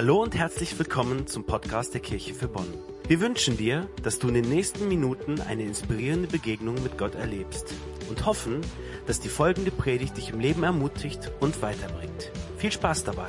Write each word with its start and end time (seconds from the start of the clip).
Hallo 0.00 0.22
und 0.22 0.34
herzlich 0.34 0.78
willkommen 0.78 1.26
zum 1.26 1.44
Podcast 1.44 1.92
der 1.92 2.00
Kirche 2.00 2.32
für 2.32 2.48
Bonn. 2.48 2.72
Wir 3.06 3.20
wünschen 3.20 3.58
dir, 3.58 3.86
dass 4.02 4.18
du 4.18 4.28
in 4.28 4.34
den 4.34 4.48
nächsten 4.48 4.88
Minuten 4.88 5.42
eine 5.42 5.64
inspirierende 5.64 6.26
Begegnung 6.26 6.82
mit 6.82 6.96
Gott 6.96 7.14
erlebst 7.14 7.74
und 8.08 8.24
hoffen, 8.24 8.62
dass 9.06 9.20
die 9.20 9.28
folgende 9.28 9.70
Predigt 9.70 10.16
dich 10.16 10.30
im 10.30 10.40
Leben 10.40 10.62
ermutigt 10.62 11.30
und 11.40 11.60
weiterbringt. 11.60 12.32
Viel 12.56 12.72
Spaß 12.72 13.04
dabei! 13.04 13.28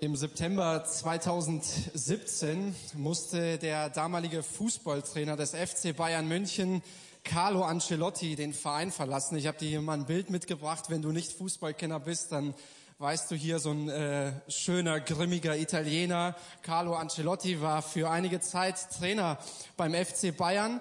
Im 0.00 0.16
September 0.16 0.84
2017 0.84 2.74
musste 2.96 3.58
der 3.58 3.90
damalige 3.90 4.42
Fußballtrainer 4.42 5.36
des 5.36 5.52
FC 5.52 5.96
Bayern 5.96 6.26
München 6.26 6.82
Carlo 7.26 7.64
Ancelotti 7.64 8.36
den 8.36 8.54
Verein 8.54 8.92
verlassen. 8.92 9.36
Ich 9.36 9.48
habe 9.48 9.58
dir 9.58 9.68
hier 9.68 9.82
mal 9.82 9.94
ein 9.94 10.06
Bild 10.06 10.30
mitgebracht. 10.30 10.84
Wenn 10.88 11.02
du 11.02 11.10
nicht 11.10 11.32
Fußballkenner 11.32 11.98
bist, 11.98 12.30
dann 12.30 12.54
weißt 12.98 13.30
du 13.30 13.34
hier 13.34 13.58
so 13.58 13.72
ein 13.72 13.88
äh, 13.88 14.32
schöner, 14.48 15.00
grimmiger 15.00 15.56
Italiener. 15.56 16.36
Carlo 16.62 16.94
Ancelotti 16.94 17.60
war 17.60 17.82
für 17.82 18.10
einige 18.10 18.40
Zeit 18.40 18.76
Trainer 18.96 19.38
beim 19.76 19.92
FC 19.92 20.36
Bayern. 20.36 20.80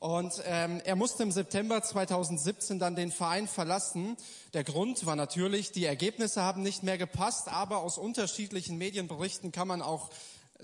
Und 0.00 0.42
ähm, 0.46 0.82
er 0.84 0.96
musste 0.96 1.22
im 1.22 1.30
September 1.30 1.80
2017 1.80 2.80
dann 2.80 2.96
den 2.96 3.12
Verein 3.12 3.46
verlassen. 3.46 4.16
Der 4.52 4.64
Grund 4.64 5.06
war 5.06 5.16
natürlich, 5.16 5.70
die 5.70 5.86
Ergebnisse 5.86 6.42
haben 6.42 6.62
nicht 6.62 6.82
mehr 6.82 6.98
gepasst, 6.98 7.48
aber 7.48 7.78
aus 7.78 7.98
unterschiedlichen 7.98 8.76
Medienberichten 8.76 9.52
kann 9.52 9.68
man 9.68 9.80
auch 9.80 10.10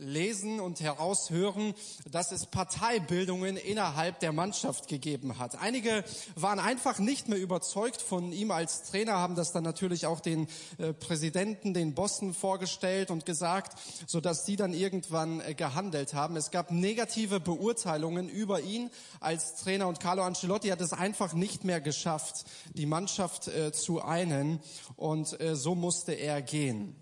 lesen 0.01 0.61
und 0.61 0.81
heraushören, 0.81 1.75
dass 2.11 2.33
es 2.33 2.47
Parteibildungen 2.47 3.57
innerhalb 3.57 4.19
der 4.21 4.33
Mannschaft 4.33 4.89
gegeben 4.89 5.39
hat. 5.39 5.61
Einige 5.61 6.05
waren 6.35 6.59
einfach 6.59 6.99
nicht 6.99 7.29
mehr 7.29 7.39
überzeugt 7.39 8.01
von 8.01 8.33
ihm 8.33 8.51
als 8.51 8.83
Trainer, 8.85 9.19
haben 9.19 9.35
das 9.35 9.53
dann 9.53 9.63
natürlich 9.63 10.07
auch 10.07 10.21
den 10.21 10.49
äh, 10.79 10.93
Präsidenten, 10.93 11.75
den 11.75 11.95
Bossen 11.95 12.35
vorgestellt 12.35 13.11
und 13.11 13.27
gesagt, 13.27 13.79
so 14.07 14.21
dass 14.21 14.47
sie 14.47 14.57
dann 14.57 14.73
irgendwann 14.73 15.41
äh, 15.41 15.55
gehandelt 15.55 16.15
haben. 16.15 16.37
Es 16.37 16.51
gab 16.51 16.71
negative 16.71 17.41
Beurteilungen 17.41 18.29
über 18.29 18.61
ihn 18.61 18.91
als 19.21 19.57
Trainer 19.57 19.87
und 19.87 20.01
Carlo 20.01 20.23
Ancelotti 20.23 20.69
hat 20.69 20.81
es 20.81 20.93
einfach 20.93 21.35
nicht 21.35 21.65
mehr 21.65 21.81
geschafft, 21.81 22.45
die 22.75 22.87
Mannschaft 22.87 23.49
äh, 23.49 23.73
zu 23.73 24.03
einen 24.03 24.61
und 24.97 25.37
so 25.53 25.75
musste 25.75 26.13
er 26.13 26.43
gehen. 26.43 26.95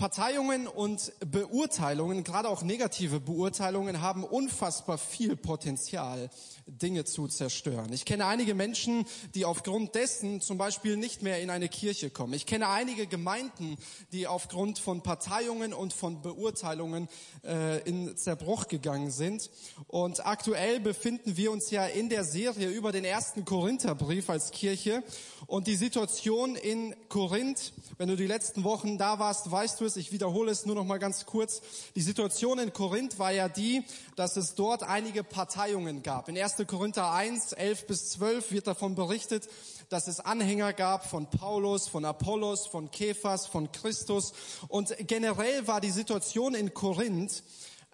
Parteiungen 0.00 0.66
und 0.66 1.12
Beurteilungen, 1.30 2.24
gerade 2.24 2.48
auch 2.48 2.62
negative 2.62 3.20
Beurteilungen, 3.20 4.00
haben 4.00 4.24
unfassbar 4.24 4.96
viel 4.96 5.36
Potenzial, 5.36 6.30
Dinge 6.66 7.04
zu 7.04 7.28
zerstören. 7.28 7.92
Ich 7.92 8.06
kenne 8.06 8.24
einige 8.24 8.54
Menschen, 8.54 9.04
die 9.34 9.44
aufgrund 9.44 9.94
dessen 9.94 10.40
zum 10.40 10.56
Beispiel 10.56 10.96
nicht 10.96 11.20
mehr 11.20 11.42
in 11.42 11.50
eine 11.50 11.68
Kirche 11.68 12.08
kommen. 12.08 12.32
Ich 12.32 12.46
kenne 12.46 12.68
einige 12.68 13.06
Gemeinden, 13.06 13.76
die 14.12 14.26
aufgrund 14.26 14.78
von 14.78 15.02
Parteiungen 15.02 15.74
und 15.74 15.92
von 15.92 16.22
Beurteilungen 16.22 17.08
äh, 17.44 17.80
in 17.82 18.16
Zerbruch 18.16 18.68
gegangen 18.68 19.10
sind. 19.10 19.50
Und 19.86 20.24
aktuell 20.24 20.80
befinden 20.80 21.36
wir 21.36 21.52
uns 21.52 21.70
ja 21.70 21.84
in 21.84 22.08
der 22.08 22.24
Serie 22.24 22.70
über 22.70 22.90
den 22.90 23.04
ersten 23.04 23.44
Korintherbrief 23.44 24.30
als 24.30 24.50
Kirche. 24.50 25.02
Und 25.46 25.66
die 25.66 25.76
Situation 25.76 26.56
in 26.56 26.94
Korinth, 27.10 27.74
wenn 27.98 28.08
du 28.08 28.16
die 28.16 28.26
letzten 28.26 28.64
Wochen 28.64 28.96
da 28.96 29.18
warst, 29.18 29.50
weißt 29.50 29.80
du 29.80 29.89
es, 29.90 29.96
ich 29.96 30.12
wiederhole 30.12 30.50
es 30.52 30.66
nur 30.66 30.76
noch 30.76 30.84
mal 30.84 30.98
ganz 30.98 31.26
kurz. 31.26 31.60
Die 31.96 32.00
Situation 32.00 32.58
in 32.58 32.72
Korinth 32.72 33.18
war 33.18 33.32
ja 33.32 33.48
die, 33.48 33.84
dass 34.16 34.36
es 34.36 34.54
dort 34.54 34.82
einige 34.82 35.24
Parteiungen 35.24 36.02
gab. 36.02 36.28
In 36.28 36.38
1. 36.38 36.56
Korinther 36.66 37.12
1, 37.12 37.52
11 37.52 37.86
bis 37.86 38.10
12 38.10 38.52
wird 38.52 38.66
davon 38.66 38.94
berichtet, 38.94 39.48
dass 39.88 40.06
es 40.06 40.20
Anhänger 40.20 40.72
gab 40.72 41.08
von 41.08 41.28
Paulus, 41.28 41.88
von 41.88 42.04
Apollos, 42.04 42.68
von 42.68 42.90
Kephas, 42.90 43.46
von 43.46 43.72
Christus. 43.72 44.32
Und 44.68 44.94
generell 45.06 45.66
war 45.66 45.80
die 45.80 45.90
Situation 45.90 46.54
in 46.54 46.72
Korinth 46.72 47.42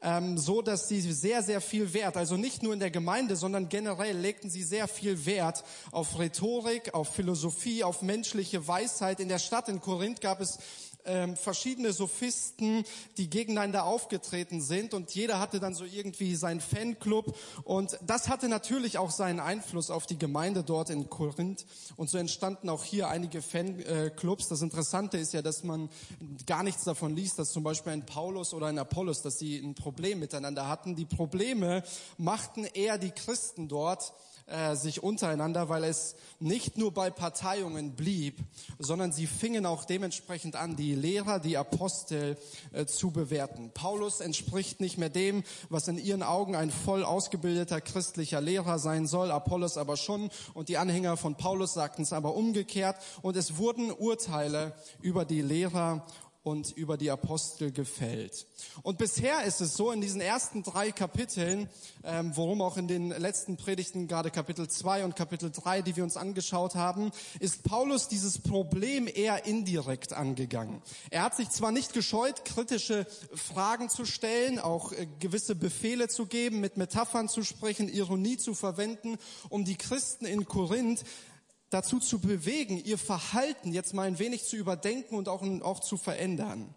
ähm, 0.03 0.37
so, 0.37 0.61
dass 0.61 0.89
sie 0.89 1.01
sehr, 1.01 1.43
sehr 1.43 1.61
viel 1.61 1.95
Wert, 1.95 2.17
also 2.17 2.37
nicht 2.37 2.63
nur 2.63 2.75
in 2.75 2.81
der 2.81 2.91
Gemeinde, 2.91 3.35
sondern 3.35 3.69
generell 3.69 4.17
legten 4.17 4.51
sie 4.51 4.63
sehr 4.63 4.89
viel 4.89 5.25
Wert 5.25 5.65
auf 5.91 6.19
Rhetorik, 6.19 6.95
auf 6.95 7.15
Philosophie, 7.15 7.83
auf 7.83 8.03
menschliche 8.03 8.69
Weisheit. 8.69 9.21
In 9.21 9.29
der 9.29 9.39
Stadt 9.39 9.69
in 9.69 9.81
Korinth 9.81 10.21
gab 10.21 10.41
es 10.41 10.59
ähm, 11.07 11.37
verschiedene 11.37 11.93
Sophisten, 11.93 12.85
die 13.17 13.31
gegeneinander 13.31 13.85
aufgetreten 13.85 14.61
sind 14.61 14.95
und 14.95 15.15
jeder 15.15 15.41
hatte 15.41 15.61
dann 15.61 15.75
so 15.75 15.85
irgendwie 15.85 16.35
seinen 16.37 16.61
Fanclub 16.61 17.37
und 17.65 17.99
das 18.07 18.29
hatte 18.29 18.49
natürlich 18.49 18.99
auch 18.99 19.11
seinen 19.11 19.41
Einfluss 19.41 19.91
auf 19.91 20.07
die 20.07 20.19
Gemeinde 20.19 20.63
dort 20.63 20.91
in 20.91 21.09
Korinth 21.09 21.67
und 21.97 22.11
so 22.11 22.19
entstanden 22.19 22.69
auch 22.69 22.85
hier 22.85 23.09
einige 23.09 23.43
Fanclubs. 23.43 24.49
Das 24.49 24.63
Interessante 24.63 25.19
ist 25.19 25.33
ja, 25.33 25.43
dass 25.43 25.65
man 25.65 25.89
gar 26.47 26.63
nichts 26.63 26.85
davon 26.85 27.15
liest, 27.15 27.39
dass 27.39 27.53
zum 27.53 27.63
Beispiel 27.63 27.93
ein 27.93 28.07
Paulus 28.07 28.55
oder 28.55 28.67
ein 28.67 28.79
Apollos, 28.79 29.23
dass 29.23 29.39
sie 29.39 29.59
ein 29.59 29.75
Problem 29.75 30.19
miteinander 30.19 30.69
hatten. 30.69 30.97
Die 30.97 31.05
Probleme 31.05 31.83
machten 32.19 32.65
eher 32.65 32.99
die 32.99 33.11
Christen 33.11 33.69
dort, 33.69 34.13
äh, 34.47 34.77
sich 34.77 35.03
untereinander, 35.03 35.69
weil 35.69 35.83
es 35.83 36.15
nicht 36.39 36.79
nur 36.79 36.93
bei 36.93 37.11
Parteiungen 37.11 37.97
blieb, 37.97 38.39
sondern 38.79 39.11
sie 39.11 39.27
fingen 39.27 39.67
auch 39.67 39.85
dementsprechend 39.85 40.55
an, 40.55 40.77
die 40.77 40.95
Lehrer, 40.95 41.41
die 41.41 41.57
Apostel 41.57 42.37
äh, 42.73 42.87
zu 42.87 43.11
bewerten. 43.11 43.73
Paulus 43.75 44.21
entspricht 44.21 44.81
nicht 44.81 44.99
mehr 44.99 45.09
dem, 45.09 45.43
was 45.69 45.89
in 45.89 45.99
ihren 45.99 46.23
Augen 46.23 46.55
ein 46.55 46.71
voll 46.71 47.03
ausgebildeter 47.05 47.81
christlicher 47.81 48.41
Lehrer 48.41 48.79
sein 48.79 49.09
soll, 49.09 49.33
Apollos 49.33 49.77
aber 49.77 49.97
schon 49.97 50.31
und 50.55 50.69
die 50.69 50.79
Anhänger 50.79 51.17
von 51.17 51.35
Paulus 51.35 51.75
sagten 51.75 52.03
es 52.03 52.13
aber 52.13 52.37
umgekehrt 52.37 52.97
und 53.23 53.37
es 53.37 53.57
wurden 53.57 53.91
Urteile 53.91 54.75
über 55.01 55.25
die 55.25 55.43
Lehrer 55.43 56.07
und 56.47 56.71
über 56.71 56.97
die 56.97 57.11
Apostel 57.11 57.73
gefällt. 57.73 58.47
Und 58.85 58.99
bisher 58.99 59.43
ist 59.43 59.61
es 59.61 59.75
so, 59.75 59.91
in 59.91 60.01
diesen 60.01 60.21
ersten 60.21 60.63
drei 60.63 60.93
Kapiteln, 60.93 61.69
ähm, 62.05 62.37
worum 62.37 62.63
auch 62.63 62.77
in 62.77 62.87
den 62.87 63.09
letzten 63.09 63.57
Predigten, 63.57 64.07
gerade 64.07 64.31
Kapitel 64.31 64.69
2 64.69 65.05
und 65.05 65.17
Kapitel 65.17 65.51
3, 65.51 65.83
die 65.83 65.97
wir 65.97 66.05
uns 66.05 66.17
angeschaut 66.17 66.77
haben, 66.77 67.11
ist 67.41 67.65
Paulus 67.65 68.07
dieses 68.07 68.39
Problem 68.39 69.09
eher 69.13 69.45
indirekt 69.45 70.13
angegangen. 70.13 70.83
Er 71.11 71.25
hat 71.25 71.35
sich 71.35 71.51
zwar 71.51 71.73
nicht 71.73 71.93
gescheut, 71.93 72.45
kritische 72.45 73.09
Fragen 73.35 73.89
zu 73.89 74.05
stellen, 74.05 74.61
auch 74.61 74.93
äh, 74.93 75.09
gewisse 75.19 75.57
Befehle 75.57 76.07
zu 76.07 76.27
geben, 76.27 76.61
mit 76.61 76.77
Metaphern 76.77 77.29
zu 77.29 77.43
sprechen, 77.43 77.89
Ironie 77.89 78.37
zu 78.37 78.55
verwenden, 78.55 79.19
um 79.49 79.65
die 79.65 79.77
Christen 79.77 80.27
in 80.27 80.45
Korinth 80.45 81.03
dazu 81.71 81.99
zu 81.99 82.21
bewegen, 82.21 82.83
ihr 82.85 82.99
Verhalten 82.99 83.73
jetzt 83.73 83.95
mal 83.95 84.07
ein 84.07 84.19
wenig 84.19 84.45
zu 84.45 84.57
überdenken 84.57 85.17
und 85.17 85.29
auch, 85.29 85.43
auch 85.63 85.81
zu 85.81 85.97
verändern. 85.97 86.75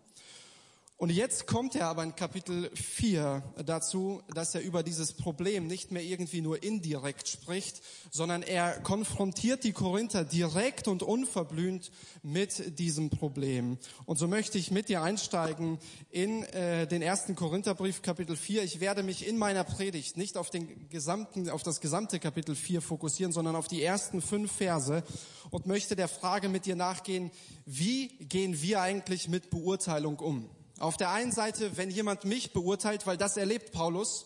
Und 0.99 1.11
jetzt 1.11 1.47
kommt 1.47 1.75
er 1.75 1.87
aber 1.87 2.03
in 2.03 2.17
Kapitel 2.17 2.69
4 2.75 3.41
dazu, 3.65 4.21
dass 4.35 4.53
er 4.53 4.59
über 4.59 4.83
dieses 4.83 5.13
Problem 5.13 5.65
nicht 5.65 5.91
mehr 5.91 6.03
irgendwie 6.03 6.41
nur 6.41 6.61
indirekt 6.61 7.29
spricht, 7.29 7.81
sondern 8.11 8.43
er 8.43 8.81
konfrontiert 8.81 9.63
die 9.63 9.71
Korinther 9.71 10.25
direkt 10.25 10.89
und 10.89 11.01
unverblümt 11.01 11.89
mit 12.21 12.77
diesem 12.79 13.09
Problem. 13.09 13.77
Und 14.07 14.19
so 14.19 14.27
möchte 14.27 14.57
ich 14.57 14.71
mit 14.71 14.89
dir 14.89 15.01
einsteigen 15.01 15.79
in 16.11 16.43
äh, 16.43 16.85
den 16.85 17.01
ersten 17.01 17.33
Korintherbrief 17.33 18.01
Kapitel 18.01 18.35
4. 18.35 18.63
Ich 18.63 18.81
werde 18.81 19.01
mich 19.01 19.25
in 19.25 19.37
meiner 19.37 19.63
Predigt 19.63 20.17
nicht 20.17 20.35
auf 20.35 20.49
den 20.49 20.89
gesamten, 20.89 21.49
auf 21.49 21.63
das 21.63 21.79
gesamte 21.79 22.19
Kapitel 22.19 22.55
4 22.55 22.81
fokussieren, 22.81 23.31
sondern 23.31 23.55
auf 23.55 23.69
die 23.69 23.81
ersten 23.81 24.21
fünf 24.21 24.51
Verse 24.51 25.01
und 25.49 25.66
möchte 25.66 25.95
der 25.95 26.09
Frage 26.09 26.49
mit 26.49 26.66
dir 26.66 26.75
nachgehen, 26.75 27.31
wie 27.66 28.09
gehen 28.17 28.61
wir 28.61 28.81
eigentlich 28.81 29.29
mit 29.29 29.49
Beurteilung 29.49 30.19
um? 30.19 30.49
Auf 30.79 30.95
der 30.95 31.12
einen 31.12 31.31
Seite, 31.34 31.75
wenn 31.78 31.91
jemand 31.91 32.23
mich 32.23 32.53
beurteilt, 32.53 33.06
weil 33.06 33.17
das 33.17 33.38
erlebt 33.38 33.72
Paulus, 33.72 34.25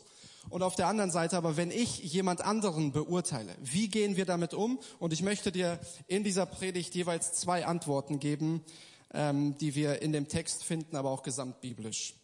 und 0.50 0.62
auf 0.62 0.76
der 0.76 0.88
anderen 0.88 1.10
Seite 1.10 1.38
aber, 1.38 1.56
wenn 1.56 1.72
ich 1.72 2.00
jemand 2.00 2.42
anderen 2.42 2.92
beurteile, 2.92 3.56
wie 3.62 3.88
gehen 3.88 4.18
wir 4.18 4.26
damit 4.26 4.54
um? 4.54 4.78
Und 5.00 5.14
ich 5.14 5.22
möchte 5.22 5.52
dir 5.52 5.80
in 6.08 6.24
dieser 6.24 6.46
Predigt 6.46 6.94
jeweils 6.96 7.34
zwei 7.34 7.66
Antworten 7.66 8.20
geben, 8.20 8.62
ähm, 9.14 9.58
die 9.58 9.74
wir 9.74 10.02
in 10.02 10.12
dem 10.12 10.28
Text 10.28 10.64
finden, 10.64 10.96
aber 10.96 11.12
auch 11.12 11.24
gesamtbiblisch. 11.24 12.16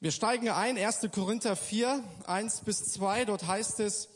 Wir 0.00 0.10
steigen 0.10 0.48
ein, 0.48 0.78
1. 0.78 1.08
Korinther 1.12 1.54
4, 1.54 2.02
1 2.26 2.62
bis 2.62 2.86
2, 2.92 3.26
dort 3.26 3.46
heißt 3.46 3.80
es, 3.80 4.08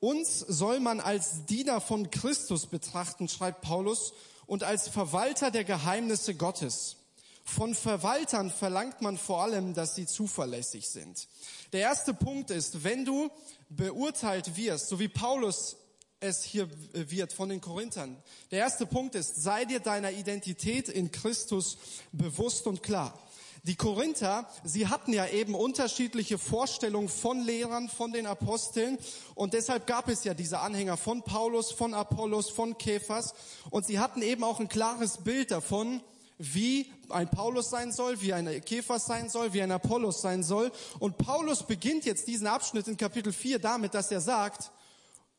uns 0.00 0.40
soll 0.40 0.80
man 0.80 1.00
als 1.00 1.46
Diener 1.46 1.80
von 1.80 2.10
Christus 2.10 2.66
betrachten, 2.66 3.28
schreibt 3.28 3.62
Paulus, 3.62 4.12
und 4.46 4.64
als 4.64 4.88
Verwalter 4.88 5.50
der 5.50 5.64
Geheimnisse 5.64 6.34
Gottes. 6.34 6.96
Von 7.44 7.74
Verwaltern 7.74 8.50
verlangt 8.50 9.02
man 9.02 9.18
vor 9.18 9.42
allem, 9.42 9.74
dass 9.74 9.94
sie 9.94 10.06
zuverlässig 10.06 10.88
sind. 10.88 11.28
Der 11.72 11.80
erste 11.80 12.14
Punkt 12.14 12.50
ist, 12.50 12.84
wenn 12.84 13.04
du 13.04 13.30
beurteilt 13.68 14.56
wirst, 14.56 14.88
so 14.88 14.98
wie 14.98 15.08
Paulus 15.08 15.76
es 16.20 16.42
hier 16.44 16.68
wird 16.92 17.32
von 17.32 17.48
den 17.48 17.60
Korinthern. 17.60 18.16
Der 18.50 18.60
erste 18.60 18.86
Punkt 18.86 19.16
ist, 19.16 19.42
sei 19.42 19.64
dir 19.64 19.80
deiner 19.80 20.12
Identität 20.12 20.88
in 20.88 21.10
Christus 21.10 21.78
bewusst 22.12 22.66
und 22.66 22.82
klar. 22.82 23.18
Die 23.64 23.76
Korinther, 23.76 24.48
sie 24.64 24.88
hatten 24.88 25.12
ja 25.12 25.28
eben 25.28 25.54
unterschiedliche 25.54 26.36
Vorstellungen 26.36 27.08
von 27.08 27.40
Lehrern, 27.40 27.88
von 27.88 28.12
den 28.12 28.26
Aposteln 28.26 28.98
und 29.36 29.54
deshalb 29.54 29.86
gab 29.86 30.08
es 30.08 30.24
ja 30.24 30.34
diese 30.34 30.58
Anhänger 30.58 30.96
von 30.96 31.22
Paulus, 31.22 31.70
von 31.70 31.94
Apollos, 31.94 32.50
von 32.50 32.76
Kephas 32.76 33.34
und 33.70 33.86
sie 33.86 34.00
hatten 34.00 34.20
eben 34.22 34.42
auch 34.42 34.58
ein 34.58 34.68
klares 34.68 35.18
Bild 35.18 35.52
davon, 35.52 36.02
wie 36.38 36.90
ein 37.08 37.28
Paulus 37.28 37.70
sein 37.70 37.92
soll, 37.92 38.20
wie 38.20 38.32
ein 38.32 38.64
Kephas 38.64 39.06
sein 39.06 39.28
soll, 39.28 39.52
wie 39.52 39.62
ein 39.62 39.70
Apollos 39.70 40.20
sein 40.22 40.42
soll. 40.42 40.72
Und 40.98 41.18
Paulus 41.18 41.64
beginnt 41.64 42.04
jetzt 42.04 42.26
diesen 42.26 42.46
Abschnitt 42.46 42.88
in 42.88 42.96
Kapitel 42.96 43.32
4 43.32 43.58
damit, 43.58 43.94
dass 43.94 44.10
er 44.10 44.20
sagt, 44.20 44.70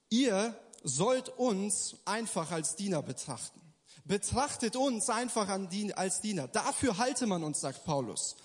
ihr 0.10 0.56
sollt 0.84 1.30
uns 1.30 1.96
einfach 2.06 2.52
als 2.52 2.76
Diener 2.76 3.02
betrachten. 3.02 3.62
Betrachtet 4.06 4.76
uns 4.76 5.10
einfach 5.10 5.48
als 5.96 6.22
Diener. 6.22 6.48
Dafür 6.50 6.98
halte 6.98 7.26
man 7.26 7.44
uns, 7.44 7.62
sagt 7.62 7.86
Paulus. 7.86 8.36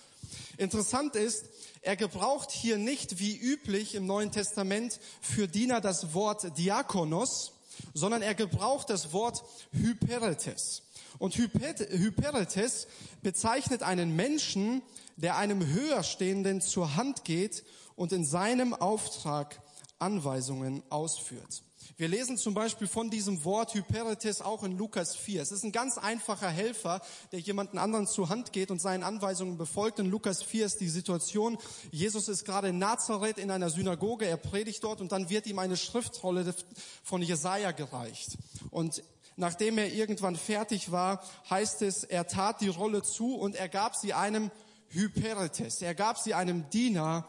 Interessant 0.57 1.15
ist, 1.15 1.45
er 1.81 1.95
gebraucht 1.95 2.51
hier 2.51 2.77
nicht 2.77 3.19
wie 3.19 3.37
üblich 3.37 3.95
im 3.95 4.05
Neuen 4.05 4.31
Testament 4.31 4.99
für 5.21 5.47
Diener 5.47 5.81
das 5.81 6.13
Wort 6.13 6.57
Diakonos, 6.57 7.53
sondern 7.93 8.21
er 8.21 8.35
gebraucht 8.35 8.89
das 8.89 9.13
Wort 9.13 9.43
Hyperetes. 9.71 10.83
Und 11.19 11.37
Hyperetes 11.37 12.87
bezeichnet 13.21 13.83
einen 13.83 14.15
Menschen, 14.15 14.81
der 15.17 15.37
einem 15.37 15.65
Höherstehenden 15.65 16.61
zur 16.61 16.95
Hand 16.95 17.25
geht 17.25 17.63
und 17.95 18.13
in 18.13 18.25
seinem 18.25 18.73
Auftrag 18.73 19.61
Anweisungen 19.99 20.81
ausführt. 20.89 21.61
Wir 21.97 22.07
lesen 22.07 22.37
zum 22.37 22.53
Beispiel 22.53 22.87
von 22.87 23.09
diesem 23.09 23.43
Wort 23.43 23.73
Hyperetes 23.73 24.39
auch 24.39 24.63
in 24.63 24.77
Lukas 24.77 25.17
4. 25.17 25.41
Es 25.41 25.51
ist 25.51 25.65
ein 25.65 25.73
ganz 25.73 25.97
einfacher 25.97 26.49
Helfer, 26.49 27.01
der 27.33 27.39
jemanden 27.39 27.77
anderen 27.77 28.07
zur 28.07 28.29
Hand 28.29 28.53
geht 28.53 28.71
und 28.71 28.79
seinen 28.79 29.03
Anweisungen 29.03 29.57
befolgt. 29.57 29.99
In 29.99 30.09
Lukas 30.09 30.41
4 30.41 30.65
ist 30.65 30.79
die 30.79 30.87
Situation, 30.87 31.57
Jesus 31.91 32.29
ist 32.29 32.45
gerade 32.45 32.69
in 32.69 32.77
Nazareth 32.77 33.37
in 33.37 33.51
einer 33.51 33.69
Synagoge, 33.69 34.25
er 34.25 34.37
predigt 34.37 34.81
dort 34.85 35.01
und 35.01 35.11
dann 35.11 35.29
wird 35.29 35.45
ihm 35.45 35.59
eine 35.59 35.75
Schriftrolle 35.75 36.55
von 37.03 37.21
Jesaja 37.21 37.73
gereicht. 37.73 38.37
Und 38.71 39.03
nachdem 39.39 39.77
er 39.77 39.91
irgendwann 39.91 40.35
fertig 40.35 40.91
war, 40.91 41.21
heißt 41.49 41.81
es, 41.81 42.03
er 42.03 42.27
tat 42.27 42.61
die 42.61 42.67
Rolle 42.67 43.01
zu 43.01 43.35
und 43.35 43.55
er 43.55 43.69
gab 43.69 43.95
sie 43.95 44.13
einem 44.13 44.51
Hyperetes. 44.89 45.81
Er 45.81 45.95
gab 45.95 46.17
sie 46.17 46.33
einem 46.33 46.69
Diener, 46.69 47.27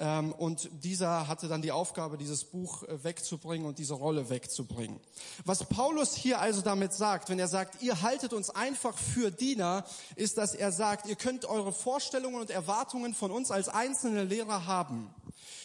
ähm, 0.00 0.32
und 0.32 0.70
dieser 0.84 1.26
hatte 1.26 1.48
dann 1.48 1.62
die 1.62 1.72
Aufgabe, 1.72 2.18
dieses 2.18 2.44
Buch 2.44 2.84
äh, 2.84 3.02
wegzubringen 3.02 3.66
und 3.66 3.78
diese 3.78 3.94
Rolle 3.94 4.30
wegzubringen. 4.30 5.00
Was 5.44 5.64
Paulus 5.64 6.14
hier 6.14 6.40
also 6.40 6.60
damit 6.60 6.92
sagt, 6.92 7.28
wenn 7.28 7.38
er 7.38 7.48
sagt, 7.48 7.82
ihr 7.82 8.00
haltet 8.02 8.32
uns 8.32 8.50
einfach 8.50 8.96
für 8.96 9.30
Diener, 9.30 9.84
ist, 10.14 10.38
dass 10.38 10.54
er 10.54 10.70
sagt, 10.70 11.06
ihr 11.06 11.16
könnt 11.16 11.44
eure 11.46 11.72
Vorstellungen 11.72 12.40
und 12.40 12.50
Erwartungen 12.50 13.14
von 13.14 13.32
uns 13.32 13.50
als 13.50 13.68
einzelne 13.68 14.22
Lehrer 14.22 14.66
haben. 14.66 15.12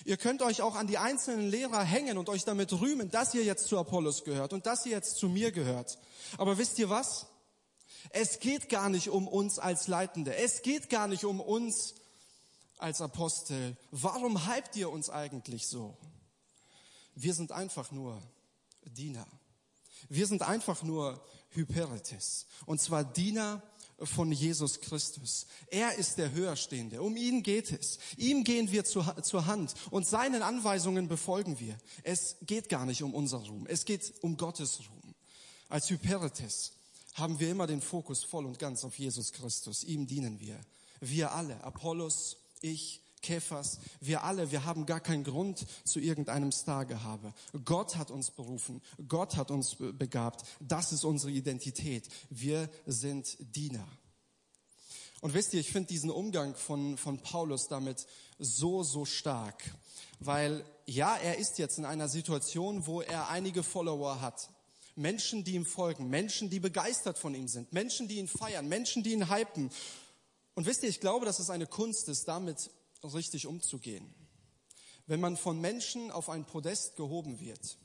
Ihr 0.05 0.17
könnt 0.17 0.41
euch 0.41 0.61
auch 0.61 0.75
an 0.75 0.87
die 0.87 0.97
einzelnen 0.97 1.49
Lehrer 1.49 1.83
hängen 1.83 2.17
und 2.17 2.29
euch 2.29 2.43
damit 2.43 2.73
rühmen, 2.73 3.09
dass 3.09 3.33
ihr 3.33 3.43
jetzt 3.43 3.67
zu 3.67 3.77
Apollos 3.77 4.23
gehört 4.23 4.53
und 4.53 4.65
dass 4.65 4.85
ihr 4.85 4.91
jetzt 4.91 5.17
zu 5.17 5.29
mir 5.29 5.51
gehört. 5.51 5.97
Aber 6.37 6.57
wisst 6.57 6.77
ihr 6.79 6.89
was? 6.89 7.27
Es 8.09 8.39
geht 8.39 8.69
gar 8.69 8.89
nicht 8.89 9.09
um 9.09 9.27
uns 9.27 9.59
als 9.59 9.87
Leitende. 9.87 10.35
Es 10.35 10.61
geht 10.61 10.89
gar 10.89 11.07
nicht 11.07 11.23
um 11.23 11.39
uns 11.39 11.95
als 12.77 12.99
Apostel, 12.99 13.77
warum 13.91 14.45
hypt 14.45 14.75
ihr 14.75 14.91
uns 14.91 15.09
eigentlich 15.09 15.67
so? 15.67 15.97
Wir 17.15 17.33
sind 17.33 17.53
einfach 17.53 17.91
nur 17.91 18.21
Diener. 18.83 19.25
Wir 20.09 20.27
sind 20.27 20.41
einfach 20.41 20.83
nur 20.83 21.23
Hyperetes. 21.51 22.45
Und 22.65 22.81
zwar 22.81 23.05
Diener 23.05 23.63
von 24.01 24.31
Jesus 24.31 24.81
Christus. 24.81 25.45
Er 25.67 25.95
ist 25.97 26.17
der 26.17 26.31
Höherstehende. 26.31 27.01
Um 27.01 27.15
ihn 27.15 27.43
geht 27.43 27.71
es. 27.71 27.99
Ihm 28.17 28.43
gehen 28.43 28.71
wir 28.71 28.83
zu, 28.85 29.03
zur 29.21 29.45
Hand 29.45 29.73
und 29.91 30.07
seinen 30.07 30.41
Anweisungen 30.41 31.07
befolgen 31.07 31.59
wir. 31.59 31.77
Es 32.03 32.37
geht 32.41 32.69
gar 32.69 32.85
nicht 32.85 33.03
um 33.03 33.13
unser 33.13 33.39
Ruhm. 33.39 33.65
Es 33.67 33.85
geht 33.85 34.13
um 34.21 34.37
Gottes 34.37 34.79
Ruhm. 34.79 35.15
Als 35.69 35.89
Hyperetes 35.89 36.73
haben 37.13 37.39
wir 37.39 37.49
immer 37.49 37.67
den 37.67 37.81
Fokus 37.81 38.23
voll 38.23 38.45
und 38.45 38.59
ganz 38.59 38.83
auf 38.83 38.97
Jesus 38.97 39.31
Christus. 39.33 39.83
Ihm 39.83 40.07
dienen 40.07 40.39
wir. 40.39 40.59
Wir 40.99 41.31
alle, 41.33 41.63
Apollos, 41.63 42.37
ich, 42.61 43.02
Kephas, 43.23 43.79
wir 43.99 44.23
alle, 44.23 44.51
wir 44.51 44.65
haben 44.65 44.85
gar 44.85 44.99
keinen 44.99 45.23
Grund 45.23 45.65
zu 45.83 45.99
irgendeinem 45.99 46.51
Stargehabe. 46.51 47.33
Gott 47.65 47.95
hat 47.95 48.11
uns 48.11 48.29
berufen, 48.29 48.81
Gott 49.07 49.35
hat 49.35 49.49
uns 49.49 49.75
begabt. 49.79 50.45
Das 50.59 50.91
ist 50.91 51.03
unsere 51.03 51.31
Identität. 51.31 52.07
Wir 52.29 52.69
sind 52.85 53.37
Diener. 53.55 53.87
Und 55.21 55.33
wisst 55.33 55.53
ihr, 55.53 55.61
ich 55.61 55.71
finde 55.71 55.87
diesen 55.87 56.11
Umgang 56.11 56.53
von, 56.53 56.97
von 56.97 57.17
Paulus 57.17 57.69
damit 57.69 58.05
so, 58.39 58.83
so 58.83 59.05
stark. 59.05 59.63
Weil 60.19 60.65
ja, 60.85 61.15
er 61.15 61.37
ist 61.37 61.59
jetzt 61.59 61.77
in 61.77 61.85
einer 61.85 62.09
Situation, 62.09 62.85
wo 62.87 63.01
er 63.01 63.29
einige 63.29 63.63
Follower 63.63 64.19
hat. 64.19 64.49
Menschen, 64.95 65.43
die 65.43 65.53
ihm 65.53 65.65
folgen, 65.65 66.09
Menschen, 66.09 66.49
die 66.49 66.59
begeistert 66.59 67.17
von 67.17 67.33
ihm 67.33 67.47
sind, 67.47 67.73
Menschen, 67.73 68.07
die 68.07 68.17
ihn 68.17 68.27
feiern, 68.27 68.67
Menschen, 68.67 69.01
die 69.01 69.13
ihn 69.13 69.33
hypen. 69.33 69.71
Und 70.55 70.65
wisst 70.65 70.83
ihr, 70.83 70.89
ich 70.89 70.99
glaube, 70.99 71.25
dass 71.25 71.39
es 71.39 71.49
eine 71.49 71.65
Kunst 71.65 72.09
ist, 72.09 72.27
damit 72.27 72.69
richtig 73.09 73.47
umzugehen. 73.47 74.13
Wenn 75.05 75.19
man 75.19 75.35
von 75.35 75.59
Menschen 75.59 76.11
auf 76.11 76.29
ein 76.29 76.45
Podest 76.45 76.95
gehoben 76.95 77.39
wird, 77.39 77.77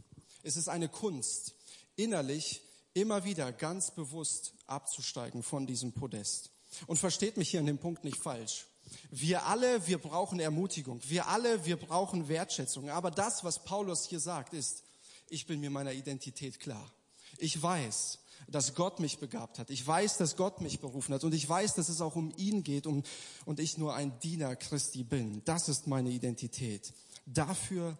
ist 0.42 0.56
es 0.56 0.68
eine 0.68 0.88
Kunst, 0.88 1.54
innerlich 1.96 2.62
immer 2.94 3.24
wieder 3.24 3.52
ganz 3.52 3.90
bewusst 3.90 4.54
abzusteigen 4.66 5.42
von 5.42 5.66
diesem 5.66 5.92
Podest. 5.92 6.50
Und 6.86 6.98
versteht 6.98 7.36
mich 7.36 7.50
hier 7.50 7.60
an 7.60 7.66
dem 7.66 7.78
Punkt 7.78 8.04
nicht 8.04 8.18
falsch. 8.18 8.66
Wir 9.10 9.46
alle, 9.46 9.86
wir 9.86 9.98
brauchen 9.98 10.40
Ermutigung. 10.40 11.00
Wir 11.04 11.26
alle, 11.26 11.64
wir 11.64 11.76
brauchen 11.76 12.28
Wertschätzung. 12.28 12.88
Aber 12.90 13.10
das, 13.10 13.44
was 13.44 13.64
Paulus 13.64 14.06
hier 14.06 14.20
sagt, 14.20 14.54
ist, 14.54 14.84
ich 15.28 15.46
bin 15.46 15.60
mir 15.60 15.70
meiner 15.70 15.92
Identität 15.92 16.60
klar. 16.60 16.90
Ich 17.38 17.60
weiß, 17.60 18.18
dass 18.46 18.74
Gott 18.74 19.00
mich 19.00 19.18
begabt 19.18 19.58
hat. 19.58 19.70
Ich 19.70 19.86
weiß, 19.86 20.16
dass 20.18 20.36
Gott 20.36 20.60
mich 20.60 20.80
berufen 20.80 21.14
hat. 21.14 21.24
Und 21.24 21.34
ich 21.34 21.48
weiß, 21.48 21.74
dass 21.74 21.88
es 21.88 22.00
auch 22.00 22.16
um 22.16 22.32
ihn 22.36 22.62
geht 22.62 22.86
um, 22.86 23.02
und 23.44 23.60
ich 23.60 23.78
nur 23.78 23.94
ein 23.94 24.18
Diener 24.20 24.56
Christi 24.56 25.02
bin. 25.02 25.42
Das 25.44 25.68
ist 25.68 25.86
meine 25.86 26.10
Identität. 26.10 26.92
Dafür 27.26 27.98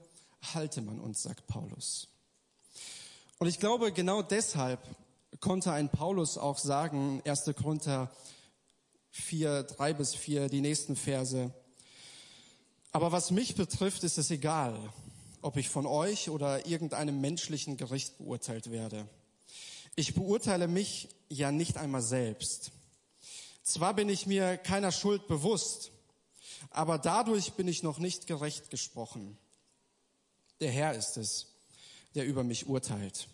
halte 0.55 0.81
man 0.81 1.01
uns, 1.01 1.23
sagt 1.23 1.47
Paulus. 1.47 2.09
Und 3.39 3.49
ich 3.49 3.59
glaube, 3.59 3.93
genau 3.93 4.23
deshalb 4.23 4.81
konnte 5.41 5.73
ein 5.73 5.91
Paulus 5.91 6.39
auch 6.39 6.59
sagen, 6.59 7.23
1. 7.25 7.51
Korinther 7.57 8.11
4, 9.11 9.65
3 9.65 9.93
bis 9.95 10.15
4, 10.15 10.49
die 10.49 10.61
nächsten 10.61 10.97
Verse. 10.97 11.53
Aber 12.93 13.13
was 13.13 13.31
mich 13.31 13.55
betrifft, 13.55 14.03
ist 14.05 14.19
es 14.19 14.31
egal, 14.31 14.79
ob 15.43 15.57
ich 15.57 15.69
von 15.69 15.87
euch 15.87 16.31
oder 16.31 16.67
irgendeinem 16.67 17.21
menschlichen 17.21 17.77
Gericht 17.77 18.19
beurteilt 18.19 18.71
werde. 18.71 19.07
Ich 19.99 20.15
beurteile 20.15 20.69
mich 20.69 21.09
ja 21.29 21.51
nicht 21.51 21.77
einmal 21.77 22.03
selbst. 22.03 22.71
Zwar 23.65 23.95
bin 23.95 24.09
ich 24.09 24.27
mir 24.27 24.57
keiner 24.57 24.93
Schuld 24.93 25.27
bewusst, 25.27 25.91
aber 26.71 26.99
dadurch 26.99 27.55
bin 27.55 27.67
ich 27.67 27.83
noch 27.83 27.99
nicht 27.99 28.29
gerecht 28.29 28.71
gesprochen. 28.71 29.37
Der 30.61 30.71
Herr 30.71 30.95
ist 30.95 31.17
es, 31.17 31.49
der 32.15 32.27
über 32.27 32.45
mich 32.45 32.69
urteilt. 32.69 33.27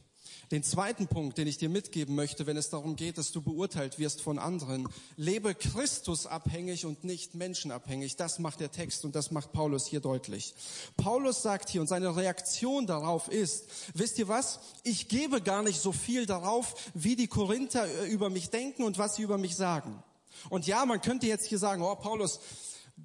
Den 0.54 0.62
zweiten 0.62 1.08
Punkt, 1.08 1.36
den 1.36 1.48
ich 1.48 1.58
dir 1.58 1.68
mitgeben 1.68 2.14
möchte, 2.14 2.46
wenn 2.46 2.56
es 2.56 2.70
darum 2.70 2.94
geht, 2.94 3.18
dass 3.18 3.32
du 3.32 3.42
beurteilt 3.42 3.98
wirst 3.98 4.22
von 4.22 4.38
anderen, 4.38 4.88
lebe 5.16 5.52
Christus 5.52 6.28
abhängig 6.28 6.86
und 6.86 7.02
nicht 7.02 7.34
menschenabhängig. 7.34 8.14
Das 8.14 8.38
macht 8.38 8.60
der 8.60 8.70
Text 8.70 9.04
und 9.04 9.16
das 9.16 9.32
macht 9.32 9.50
Paulus 9.50 9.84
hier 9.84 9.98
deutlich. 9.98 10.54
Paulus 10.96 11.42
sagt 11.42 11.70
hier 11.70 11.80
und 11.80 11.88
seine 11.88 12.14
Reaktion 12.14 12.86
darauf 12.86 13.26
ist, 13.26 13.64
wisst 13.94 14.16
ihr 14.20 14.28
was? 14.28 14.60
Ich 14.84 15.08
gebe 15.08 15.42
gar 15.42 15.64
nicht 15.64 15.80
so 15.80 15.90
viel 15.90 16.24
darauf, 16.24 16.76
wie 16.94 17.16
die 17.16 17.26
Korinther 17.26 17.88
äh, 17.88 18.06
über 18.06 18.30
mich 18.30 18.50
denken 18.50 18.84
und 18.84 18.96
was 18.96 19.16
sie 19.16 19.22
über 19.22 19.38
mich 19.38 19.56
sagen. 19.56 20.04
Und 20.50 20.68
ja, 20.68 20.86
man 20.86 21.00
könnte 21.00 21.26
jetzt 21.26 21.46
hier 21.46 21.58
sagen, 21.58 21.82
oh 21.82 21.96
Paulus, 21.96 22.38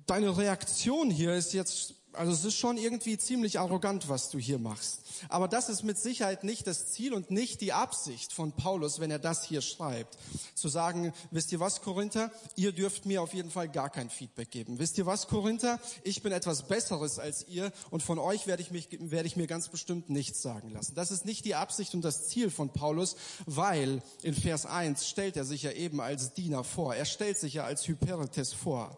deine 0.06 0.38
Reaktion 0.38 1.10
hier 1.10 1.34
ist 1.34 1.53
jetzt 1.53 1.96
also 2.13 2.32
es 2.32 2.44
ist 2.44 2.58
schon 2.58 2.78
irgendwie 2.78 3.18
ziemlich 3.18 3.60
arrogant, 3.60 4.10
was 4.10 4.30
du 4.30 4.39
hier 4.39 4.60
machst. 4.60 5.01
Aber 5.30 5.48
das 5.48 5.70
ist 5.70 5.84
mit 5.84 5.98
Sicherheit 5.98 6.44
nicht 6.44 6.66
das 6.66 6.92
Ziel 6.92 7.13
und 7.13 7.32
nicht 7.32 7.62
die 7.62 7.74
Absicht 7.74 8.34
von 8.34 8.51
Paulus, 8.51 9.00
wenn 9.00 9.12
er 9.12 9.20
das 9.20 9.44
hier 9.44 9.62
schreibt. 9.62 10.18
Zu 10.56 10.70
sagen, 10.70 11.13
wisst 11.32 11.51
ihr 11.51 11.60
was, 11.60 11.82
Korinther? 11.82 12.32
Ihr 12.56 12.72
dürft 12.72 13.06
mir 13.06 13.22
auf 13.22 13.34
jeden 13.34 13.51
Fall 13.51 13.70
gar 13.70 13.89
kein 13.89 14.10
Feedback 14.10 14.51
geben. 14.51 14.80
Wisst 14.80 14.98
ihr 14.98 15.06
was, 15.06 15.28
Korinther? 15.28 15.80
Ich 16.04 16.24
bin 16.24 16.32
etwas 16.32 16.68
Besseres 16.68 17.20
als 17.20 17.48
ihr 17.48 17.72
und 17.92 18.01
von 18.01 18.20
euch 18.20 18.48
werde 18.48 18.62
ich, 18.62 18.72
mich, 18.72 18.88
werde 19.00 19.28
ich 19.28 19.36
mir 19.36 19.48
ganz 19.48 19.70
bestimmt 19.70 20.10
nichts 20.10 20.42
sagen 20.42 20.72
lassen. 20.72 20.96
Das 20.96 21.12
ist 21.12 21.25
nicht 21.25 21.46
die 21.46 21.56
Absicht 21.56 21.94
und 21.94 22.01
das 22.01 22.28
Ziel 22.28 22.50
von 22.50 22.72
Paulus, 22.72 23.16
weil 23.46 24.01
in 24.24 24.34
Vers 24.34 24.66
1 24.66 25.08
stellt 25.08 25.38
er 25.38 25.46
sich 25.46 25.63
ja 25.63 25.72
eben 25.72 26.01
als 26.01 26.34
Diener 26.34 26.63
vor. 26.63 26.96
Er 26.96 27.06
stellt 27.06 27.38
sich 27.38 27.56
ja 27.56 27.66
als 27.66 27.88
Hyperetes 27.88 28.54
vor. 28.54 28.98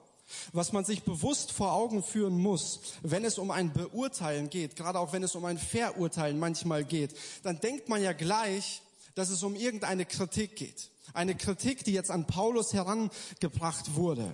Was 0.53 0.71
man 0.71 0.85
sich 0.85 1.03
bewusst 1.03 1.51
vor 1.51 1.73
Augen 1.73 2.03
führen 2.03 2.39
muss, 2.39 2.79
wenn 3.01 3.25
es 3.25 3.37
um 3.37 3.51
ein 3.51 3.73
Beurteilen 3.73 4.49
geht, 4.49 4.75
gerade 4.75 4.99
auch 4.99 5.13
wenn 5.13 5.23
es 5.23 5.35
um 5.35 5.45
ein 5.45 5.57
Verurteilen 5.57 6.39
manchmal 6.39 6.83
geht, 6.83 7.15
dann 7.43 7.59
denkt 7.59 7.89
man 7.89 8.01
ja 8.01 8.13
gleich, 8.13 8.81
dass 9.15 9.29
es 9.29 9.43
um 9.43 9.55
irgendeine 9.55 10.05
Kritik 10.05 10.55
geht. 10.55 10.89
Eine 11.13 11.35
Kritik, 11.35 11.83
die 11.83 11.93
jetzt 11.93 12.11
an 12.11 12.27
Paulus 12.27 12.73
herangebracht 12.73 13.95
wurde. 13.95 14.31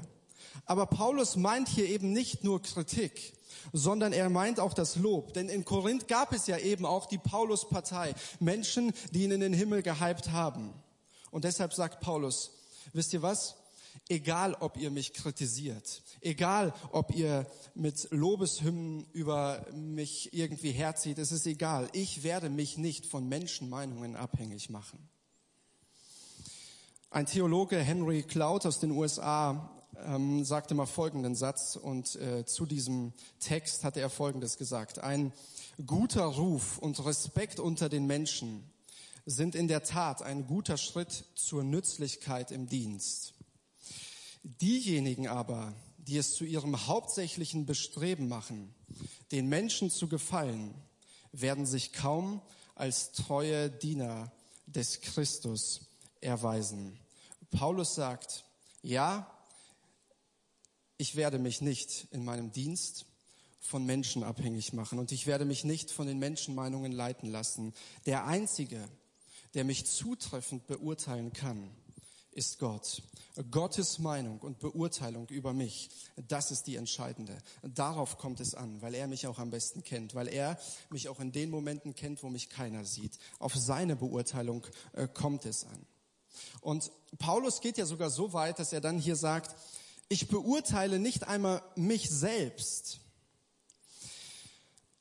Aber 0.66 0.86
Paulus 0.86 1.36
meint 1.36 1.68
hier 1.70 1.88
eben 1.88 2.14
nicht 2.14 2.44
nur 2.44 2.62
Kritik, 2.62 3.34
sondern 3.74 4.14
er 4.14 4.30
meint 4.30 4.60
auch 4.60 4.74
das 4.74 4.96
Lob. 4.96 5.34
Denn 5.34 5.50
in 5.50 5.66
Korinth 5.66 6.08
gab 6.08 6.34
es 6.34 6.48
ja 6.48 6.58
eben 6.58 6.86
auch 6.86 7.06
die 7.06 7.18
Paulus-Partei. 7.18 8.14
Menschen, 8.40 8.94
die 9.12 9.24
ihn 9.24 9.32
in 9.32 9.40
den 9.40 9.54
Himmel 9.54 9.82
gehypt 9.82 10.32
haben. 10.32 10.74
Und 11.32 11.44
deshalb 11.44 11.74
sagt 11.74 12.00
Paulus, 12.02 12.52
Wisst 12.94 13.14
ihr 13.14 13.22
was? 13.22 13.57
Egal, 14.10 14.56
ob 14.56 14.78
ihr 14.78 14.92
mich 14.92 15.14
kritisiert, 15.14 16.04
egal, 16.22 16.74
ob 16.92 17.14
ihr 17.14 17.46
mit 17.76 18.08
Lobeshymnen 18.12 19.06
über 19.14 19.66
mich 19.74 20.34
irgendwie 20.34 20.72
herzieht, 20.72 21.18
es 21.18 21.32
ist 21.32 21.46
egal. 21.46 21.90
Ich 21.94 22.24
werde 22.24 22.50
mich 22.50 22.78
nicht 22.78 23.06
von 23.06 23.28
Menschenmeinungen 23.28 24.16
abhängig 24.16 24.70
machen. 24.70 25.10
Ein 27.10 27.26
Theologe, 27.26 27.78
Henry 27.78 28.24
Cloud 28.24 28.66
aus 28.66 28.80
den 28.80 28.92
USA, 28.92 29.72
ähm, 30.06 30.44
sagte 30.44 30.76
mal 30.76 30.86
folgenden 30.86 31.36
Satz 31.36 31.76
und 31.76 32.16
äh, 32.16 32.46
zu 32.46 32.66
diesem 32.66 33.14
Text 33.40 33.84
hatte 33.84 34.00
er 34.00 34.10
folgendes 34.10 34.58
gesagt. 34.58 35.00
Ein 35.00 35.34
guter 35.86 36.26
Ruf 36.26 36.78
und 36.78 37.04
Respekt 37.06 37.60
unter 37.60 37.90
den 37.90 38.08
Menschen 38.08 38.70
sind 39.26 39.56
in 39.56 39.68
der 39.68 39.84
Tat 39.84 40.22
ein 40.22 40.48
guter 40.48 40.78
Schritt 40.78 41.26
zur 41.36 41.64
Nützlichkeit 41.64 42.52
im 42.52 42.68
Dienst. 42.68 43.34
Diejenigen 44.62 45.28
aber, 45.28 45.74
die 45.98 46.18
es 46.18 46.34
zu 46.34 46.46
ihrem 46.46 46.88
hauptsächlichen 46.88 47.66
Bestreben 47.66 48.30
machen, 48.30 48.74
den 49.34 49.50
Menschen 49.50 49.92
zu 49.92 50.08
gefallen, 50.08 50.74
werden 51.34 51.66
sich 51.66 51.92
kaum 51.92 52.42
als 52.74 53.12
treue 53.12 53.70
Diener 53.70 54.32
des 54.66 55.02
Christus 55.02 55.82
erweisen. 56.22 56.98
Paulus 57.52 57.96
sagt, 57.96 58.46
ja, 58.82 59.30
ich 60.98 61.18
werde 61.18 61.40
mich 61.40 61.60
nicht 61.60 62.08
in 62.12 62.24
meinem 62.24 62.54
Dienst 62.54 63.06
von 63.60 63.86
Menschen 63.86 64.24
abhängig 64.24 64.72
machen 64.72 64.98
und 64.98 65.12
ich 65.12 65.28
werde 65.28 65.44
mich 65.44 65.66
nicht 65.66 65.92
von 65.92 66.08
den 66.08 66.20
Menschenmeinungen 66.20 66.94
leiten 66.94 67.30
lassen. 67.30 67.74
Der 68.06 68.26
Einzige, 68.26 68.88
der 69.56 69.66
mich 69.66 69.86
zutreffend 69.86 70.68
beurteilen 70.68 71.34
kann, 71.34 71.70
ist 72.38 72.60
Gott. 72.60 73.02
Gottes 73.52 73.98
Meinung 73.98 74.40
und 74.40 74.60
Beurteilung 74.60 75.28
über 75.30 75.54
mich, 75.54 75.90
das 76.28 76.52
ist 76.52 76.68
die 76.68 76.76
entscheidende. 76.76 77.38
Darauf 77.64 78.18
kommt 78.18 78.40
es 78.40 78.54
an, 78.54 78.82
weil 78.82 78.94
er 78.94 79.08
mich 79.08 79.26
auch 79.28 79.40
am 79.40 79.50
besten 79.50 79.84
kennt, 79.84 80.14
weil 80.16 80.28
er 80.28 80.58
mich 80.90 81.10
auch 81.10 81.20
in 81.20 81.32
den 81.32 81.50
Momenten 81.50 81.96
kennt, 81.96 82.22
wo 82.22 82.30
mich 82.30 82.50
keiner 82.50 82.86
sieht. 82.86 83.18
Auf 83.40 83.56
seine 83.56 83.96
Beurteilung 83.96 84.66
äh, 84.94 85.08
kommt 85.08 85.46
es 85.46 85.66
an. 85.66 85.86
Und 86.62 86.92
Paulus 87.18 87.60
geht 87.60 87.78
ja 87.78 87.86
sogar 87.86 88.12
so 88.12 88.34
weit, 88.34 88.60
dass 88.60 88.72
er 88.72 88.82
dann 88.82 89.00
hier 89.00 89.16
sagt, 89.16 89.56
ich 90.08 90.28
beurteile 90.28 91.00
nicht 91.00 91.28
einmal 91.28 91.64
mich 91.76 92.10
selbst. 92.10 93.00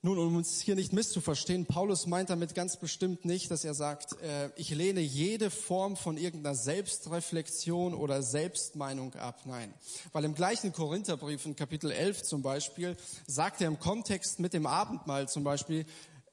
Nun, 0.07 0.19
um 0.21 0.37
uns 0.37 0.61
hier 0.61 0.77
nicht 0.77 0.93
misszuverstehen, 0.93 1.67
Paulus 1.67 2.07
meint 2.07 2.31
damit 2.31 2.55
ganz 2.55 2.77
bestimmt 2.77 3.25
nicht, 3.25 3.51
dass 3.51 3.65
er 3.65 3.75
sagt, 3.75 4.13
äh, 4.23 4.51
ich 4.55 4.71
lehne 4.71 5.01
jede 5.01 5.51
Form 5.51 5.97
von 5.97 6.17
irgendeiner 6.17 6.55
Selbstreflexion 6.55 7.93
oder 7.93 8.23
Selbstmeinung 8.23 9.17
ab. 9.17 9.41
Nein, 9.47 9.75
weil 10.13 10.25
im 10.25 10.37
gleichen 10.37 10.73
Korintherbrief 10.73 11.45
in 11.45 11.57
Kapitel 11.57 11.91
11 11.91 12.23
zum 12.23 12.41
Beispiel 12.41 12.97
sagt 13.27 13.61
er 13.61 13.67
im 13.67 13.81
Kontext 13.81 14.39
mit 14.39 14.53
dem 14.53 14.67
Abendmahl 14.67 15.29
zum 15.29 15.43
Beispiel, 15.43 15.87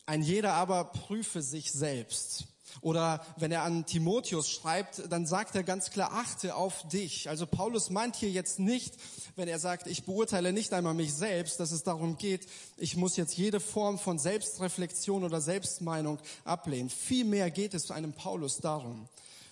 ein 0.06 0.22
jeder 0.22 0.54
aber 0.54 0.84
prüfe 0.84 1.42
sich 1.42 1.72
selbst. 1.72 2.46
Oder 2.82 3.26
wenn 3.38 3.52
er 3.52 3.64
an 3.64 3.86
Timotheus 3.86 4.50
schreibt, 4.50 5.12
dann 5.12 5.26
sagt 5.26 5.56
er 5.56 5.64
ganz 5.64 5.92
klar, 5.92 6.12
achte 6.14 6.56
auf 6.56 6.88
dich. 6.88 7.30
Also 7.30 7.46
Paulus 7.46 7.90
meint 7.90 8.16
hier 8.16 8.32
jetzt 8.32 8.60
nicht, 8.60 8.96
wenn 9.36 9.48
er 9.48 9.60
sagt, 9.60 9.88
ich 9.88 10.04
beurteile 10.04 10.54
nicht 10.54 10.74
einmal 10.74 10.94
mich 10.94 11.14
selbst, 11.14 11.60
dass 11.60 11.72
es 11.72 11.84
darum 11.84 12.18
geht, 12.18 12.48
ich 12.78 12.96
muss 12.98 13.18
jetzt 13.18 13.38
jede 13.38 13.60
Form 13.60 13.98
von 14.00 14.20
Selbstreflexion 14.20 15.24
oder 15.24 15.42
Selbstmeinung 15.42 16.20
ablehnen. 16.46 16.90
Vielmehr 16.90 17.52
geht 17.52 17.74
es 17.74 17.92
einem 17.92 18.14
Paulus 18.14 18.58
darum, 18.58 19.08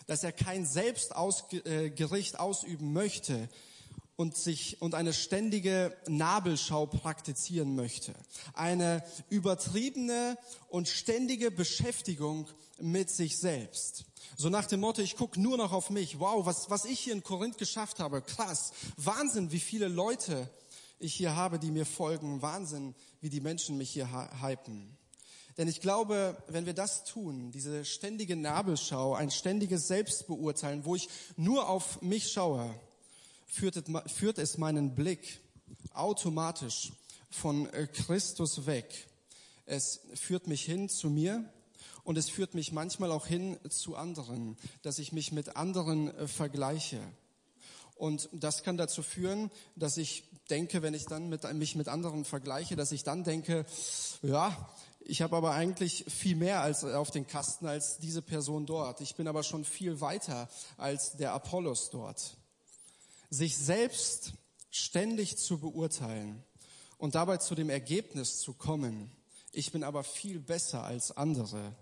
dass 0.07 0.23
er 0.23 0.31
kein 0.31 0.65
Selbstgericht 0.65 2.39
ausüben 2.39 2.93
möchte, 2.93 3.49
und 4.21 4.37
sich 4.37 4.79
und 4.81 4.93
eine 4.93 5.13
ständige 5.13 5.97
Nabelschau 6.07 6.85
praktizieren 6.85 7.75
möchte. 7.75 8.13
Eine 8.53 9.03
übertriebene 9.29 10.37
und 10.69 10.87
ständige 10.87 11.49
Beschäftigung 11.49 12.47
mit 12.81 13.09
sich 13.09 13.37
selbst. 13.37 14.05
So 14.37 14.49
nach 14.49 14.65
dem 14.65 14.79
Motto, 14.79 15.01
ich 15.01 15.15
gucke 15.15 15.39
nur 15.39 15.57
noch 15.57 15.71
auf 15.71 15.89
mich. 15.89 16.19
Wow, 16.19 16.45
was, 16.45 16.69
was 16.69 16.85
ich 16.85 16.99
hier 16.99 17.13
in 17.13 17.23
Korinth 17.23 17.57
geschafft 17.57 17.99
habe. 17.99 18.21
Krass. 18.21 18.71
Wahnsinn, 18.97 19.51
wie 19.51 19.59
viele 19.59 19.87
Leute 19.87 20.49
ich 20.99 21.13
hier 21.13 21.35
habe, 21.35 21.59
die 21.59 21.71
mir 21.71 21.85
folgen. 21.85 22.41
Wahnsinn, 22.41 22.95
wie 23.19 23.29
die 23.29 23.41
Menschen 23.41 23.77
mich 23.77 23.91
hier 23.91 24.09
hypen. 24.41 24.97
Denn 25.57 25.67
ich 25.67 25.81
glaube, 25.81 26.41
wenn 26.47 26.65
wir 26.65 26.73
das 26.73 27.03
tun, 27.03 27.51
diese 27.51 27.83
ständige 27.85 28.35
Nabelschau, 28.35 29.13
ein 29.13 29.31
ständiges 29.31 29.87
Selbstbeurteilen, 29.87 30.85
wo 30.85 30.95
ich 30.95 31.09
nur 31.35 31.67
auf 31.67 32.01
mich 32.01 32.31
schaue, 32.31 32.73
führt, 33.47 34.37
es 34.37 34.57
meinen 34.57 34.95
Blick 34.95 35.41
automatisch 35.93 36.93
von 37.29 37.67
äh, 37.73 37.87
Christus 37.87 38.65
weg. 38.65 39.07
Es 39.65 39.99
führt 40.15 40.47
mich 40.47 40.63
hin 40.63 40.89
zu 40.89 41.09
mir 41.09 41.45
und 42.03 42.17
es 42.17 42.29
führt 42.29 42.53
mich 42.53 42.71
manchmal 42.71 43.11
auch 43.11 43.27
hin 43.27 43.57
zu 43.69 43.95
anderen, 43.95 44.57
dass 44.81 44.99
ich 44.99 45.11
mich 45.11 45.31
mit 45.31 45.55
anderen 45.55 46.15
äh, 46.15 46.27
vergleiche. 46.27 46.99
Und 47.95 48.29
das 48.33 48.63
kann 48.63 48.77
dazu 48.77 49.03
führen, 49.03 49.51
dass 49.75 49.97
ich 49.97 50.23
denke, 50.49 50.81
wenn 50.81 50.93
ich 50.93 51.05
dann 51.05 51.29
mit, 51.29 51.51
mich 51.53 51.75
mit 51.75 51.87
anderen 51.87 52.25
vergleiche, 52.25 52.75
dass 52.75 52.91
ich 52.91 53.03
dann 53.03 53.23
denke, 53.23 53.65
ja, 54.23 54.69
ich 55.01 55.21
habe 55.21 55.35
aber 55.35 55.51
eigentlich 55.51 56.05
viel 56.07 56.35
mehr 56.35 56.61
als 56.61 56.83
äh, 56.83 56.93
auf 56.93 57.11
den 57.11 57.27
Kasten 57.27 57.67
als 57.67 57.99
diese 57.99 58.21
Person 58.21 58.65
dort. 58.65 59.01
Ich 59.01 59.15
bin 59.15 59.27
aber 59.27 59.43
schon 59.43 59.65
viel 59.65 60.01
weiter 60.01 60.49
als 60.77 61.17
der 61.17 61.33
Apollos 61.33 61.89
dort 61.91 62.37
sich 63.31 63.57
selbst 63.57 64.33
ständig 64.69 65.37
zu 65.37 65.57
beurteilen 65.57 66.43
und 66.97 67.15
dabei 67.15 67.37
zu 67.37 67.55
dem 67.55 67.69
Ergebnis 67.69 68.39
zu 68.39 68.53
kommen, 68.53 69.09
ich 69.53 69.71
bin 69.71 69.83
aber 69.83 70.03
viel 70.03 70.39
besser 70.39 70.83
als 70.83 71.15
andere, 71.17 71.73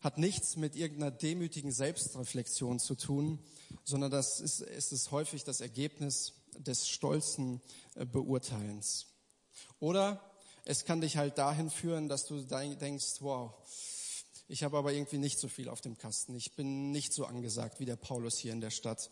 hat 0.00 0.18
nichts 0.18 0.56
mit 0.56 0.76
irgendeiner 0.76 1.10
demütigen 1.10 1.72
Selbstreflexion 1.72 2.78
zu 2.78 2.94
tun, 2.94 3.38
sondern 3.84 4.10
das 4.10 4.40
ist, 4.40 4.60
ist 4.60 4.92
es 4.92 5.10
häufig 5.10 5.44
das 5.44 5.60
Ergebnis 5.60 6.34
des 6.56 6.88
stolzen 6.88 7.60
äh, 7.94 8.04
Beurteilens. 8.04 9.06
Oder 9.80 10.22
es 10.64 10.84
kann 10.84 11.00
dich 11.00 11.16
halt 11.16 11.38
dahin 11.38 11.70
führen, 11.70 12.08
dass 12.08 12.26
du 12.26 12.42
denkst, 12.42 13.16
wow, 13.20 13.54
ich 14.48 14.62
habe 14.62 14.78
aber 14.78 14.92
irgendwie 14.92 15.18
nicht 15.18 15.38
so 15.38 15.48
viel 15.48 15.68
auf 15.68 15.80
dem 15.80 15.98
Kasten. 15.98 16.34
Ich 16.34 16.54
bin 16.56 16.90
nicht 16.90 17.12
so 17.12 17.26
angesagt 17.26 17.80
wie 17.80 17.84
der 17.84 17.96
Paulus 17.96 18.38
hier 18.38 18.52
in 18.52 18.60
der 18.60 18.70
Stadt. 18.70 19.10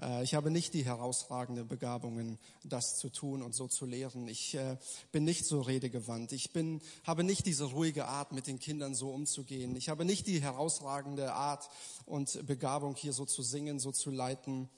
Äh, 0.00 0.22
ich 0.24 0.34
habe 0.34 0.50
nicht 0.50 0.74
die 0.74 0.84
herausragenden 0.84 1.66
Begabungen, 1.68 2.38
das 2.62 2.96
zu 2.96 3.08
tun 3.10 3.42
und 3.42 3.54
so 3.54 3.68
zu 3.68 3.86
lehren. 3.86 4.28
Ich 4.28 4.54
äh, 4.54 4.76
bin 5.12 5.24
nicht 5.24 5.44
so 5.44 5.60
redegewandt. 5.60 6.32
Ich 6.32 6.52
bin, 6.52 6.80
habe 7.04 7.24
nicht 7.24 7.46
diese 7.46 7.64
ruhige 7.64 8.06
Art, 8.06 8.32
mit 8.32 8.46
den 8.46 8.58
Kindern 8.58 8.94
so 8.94 9.10
umzugehen. 9.10 9.76
Ich 9.76 9.88
habe 9.88 10.04
nicht 10.04 10.26
die 10.26 10.40
herausragende 10.40 11.32
Art 11.32 11.68
und 12.06 12.46
Begabung, 12.46 12.96
hier 12.96 13.12
so 13.12 13.24
zu 13.24 13.42
singen, 13.42 13.78
so 13.78 13.92
zu 13.92 14.10
leiten. 14.10 14.68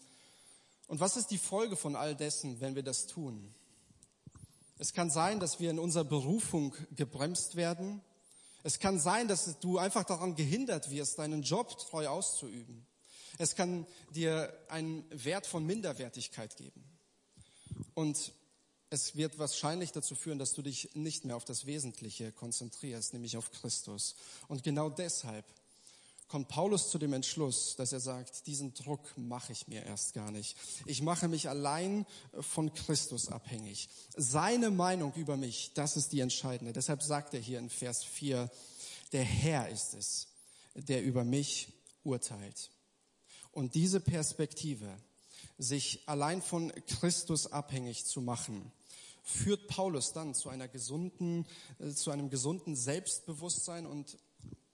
Und 0.89 1.01
was 1.01 1.17
ist 1.17 1.31
die 1.31 1.39
Folge 1.39 1.77
von 1.77 1.97
all 1.97 2.15
dessen, 2.15 2.61
wenn 2.61 2.75
wir 2.75 2.83
das 2.83 3.07
tun? 3.07 3.55
Es 4.79 4.93
kann 4.93 5.11
sein, 5.11 5.41
dass 5.41 5.59
wir 5.59 5.71
in 5.71 5.79
unserer 5.79 6.05
Berufung 6.05 6.75
gebremst 6.95 7.57
werden. 7.57 8.03
Es 8.63 8.79
kann 8.79 9.01
sein, 9.01 9.27
dass 9.27 9.59
du 9.61 9.79
einfach 9.79 10.05
daran 10.05 10.35
gehindert 10.35 10.91
wirst, 10.91 11.19
deinen 11.19 11.43
Job 11.43 11.77
treu 11.79 12.09
auszuüben. 12.09 12.87
Es 13.39 13.55
kann 13.55 13.87
dir 14.15 14.53
einen 14.69 15.05
Wert 15.11 15.47
von 15.47 15.65
Minderwertigkeit 15.65 16.57
geben. 16.57 16.85
Und 17.95 18.33
es 18.91 19.17
wird 19.17 19.39
wahrscheinlich 19.39 19.93
dazu 19.93 20.15
führen, 20.15 20.39
dass 20.39 20.53
du 20.53 20.63
dich 20.63 20.95
nicht 20.95 21.25
mehr 21.25 21.37
auf 21.37 21.45
das 21.45 21.67
Wesentliche 21.67 22.33
konzentrierst, 22.33 23.13
nämlich 23.13 23.37
auf 23.37 23.51
Christus. 23.51 24.15
Und 24.49 24.63
genau 24.63 24.91
deshalb 24.91 25.45
kommt 26.29 26.49
Paulus 26.49 26.91
zu 26.91 26.99
dem 26.99 27.13
Entschluss, 27.13 27.77
dass 27.77 27.93
er 27.93 28.01
sagt, 28.01 28.47
diesen 28.47 28.75
Druck 28.75 29.17
mache 29.17 29.53
ich 29.53 29.69
mir 29.69 29.85
erst 29.85 30.15
gar 30.15 30.31
nicht. 30.31 30.57
Ich 30.85 31.03
mache 31.03 31.29
mich 31.29 31.49
allein 31.49 32.07
von 32.41 32.73
Christus 32.75 33.29
abhängig. 33.29 33.89
Seine 34.17 34.71
Meinung 34.71 35.13
über 35.15 35.37
mich, 35.37 35.73
das 35.75 35.97
ist 35.97 36.13
die 36.13 36.21
entscheidende. 36.21 36.73
Deshalb 36.73 37.03
sagt 37.03 37.35
er 37.35 37.41
hier 37.41 37.59
in 37.59 37.71
Vers 37.71 38.05
4, 38.05 38.51
der 39.13 39.25
Herr 39.25 39.69
ist 39.69 39.95
es, 39.95 40.29
der 40.75 41.03
über 41.03 41.25
mich 41.25 41.69
urteilt. 42.03 42.71
Und 43.57 43.75
diese 43.75 44.01
Perspektive, 44.01 44.87
sich 45.57 46.03
allein 46.05 46.43
von 46.43 46.71
Christus 46.87 47.51
abhängig 47.51 48.05
zu 48.05 48.21
machen, 48.21 48.71
führt 49.23 49.67
Paulus 49.67 50.13
dann 50.13 50.35
zu 50.35 50.51
einer 50.51 50.69
gesunden, 50.69 51.47
äh, 51.79 51.89
zu 51.89 52.11
einem 52.11 52.29
gesunden 52.29 52.77
Selbstbewusstsein 52.77 53.87
und 53.87 54.19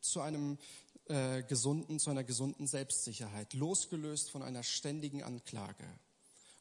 zu 0.01 0.21
einem 0.21 0.59
äh, 1.07 1.45
gesunden, 1.45 2.01
zu 2.01 2.11
einer 2.11 2.25
gesunden 2.25 2.67
Selbstsicherheit, 2.67 3.55
losgelöst 3.55 4.33
von 4.33 4.43
einer 4.43 4.65
ständigen 4.65 5.23
Anklage. 5.23 5.87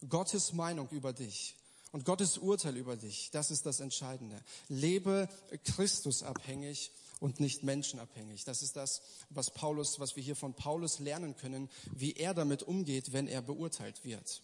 Gottes 0.08 0.54
Meinung 0.54 0.90
über 0.90 1.14
dich 1.14 1.56
und 1.92 2.06
Gottes 2.06 2.38
Urteil 2.38 2.78
über 2.78 2.98
dich, 2.98 3.32
das 3.32 3.50
ist 3.50 3.66
das 3.66 3.80
Entscheidende. 3.80 4.40
Lebe 4.70 5.28
Christus 5.64 6.22
abhängig 6.22 6.92
und 7.22 7.40
nicht 7.40 7.64
menschenabhängig. 7.64 8.44
Das 8.44 8.64
ist 8.64 8.76
das, 8.76 9.02
was 9.30 9.52
Paulus, 9.52 10.00
was 10.00 10.16
wir 10.16 10.24
hier 10.24 10.36
von 10.36 10.56
Paulus 10.56 11.00
lernen 11.00 11.38
können, 11.38 11.70
wie 11.96 12.14
er 12.14 12.34
damit 12.34 12.64
umgeht, 12.64 13.14
wenn 13.14 13.28
er 13.28 13.44
beurteilt 13.44 14.04
wird. 14.04 14.42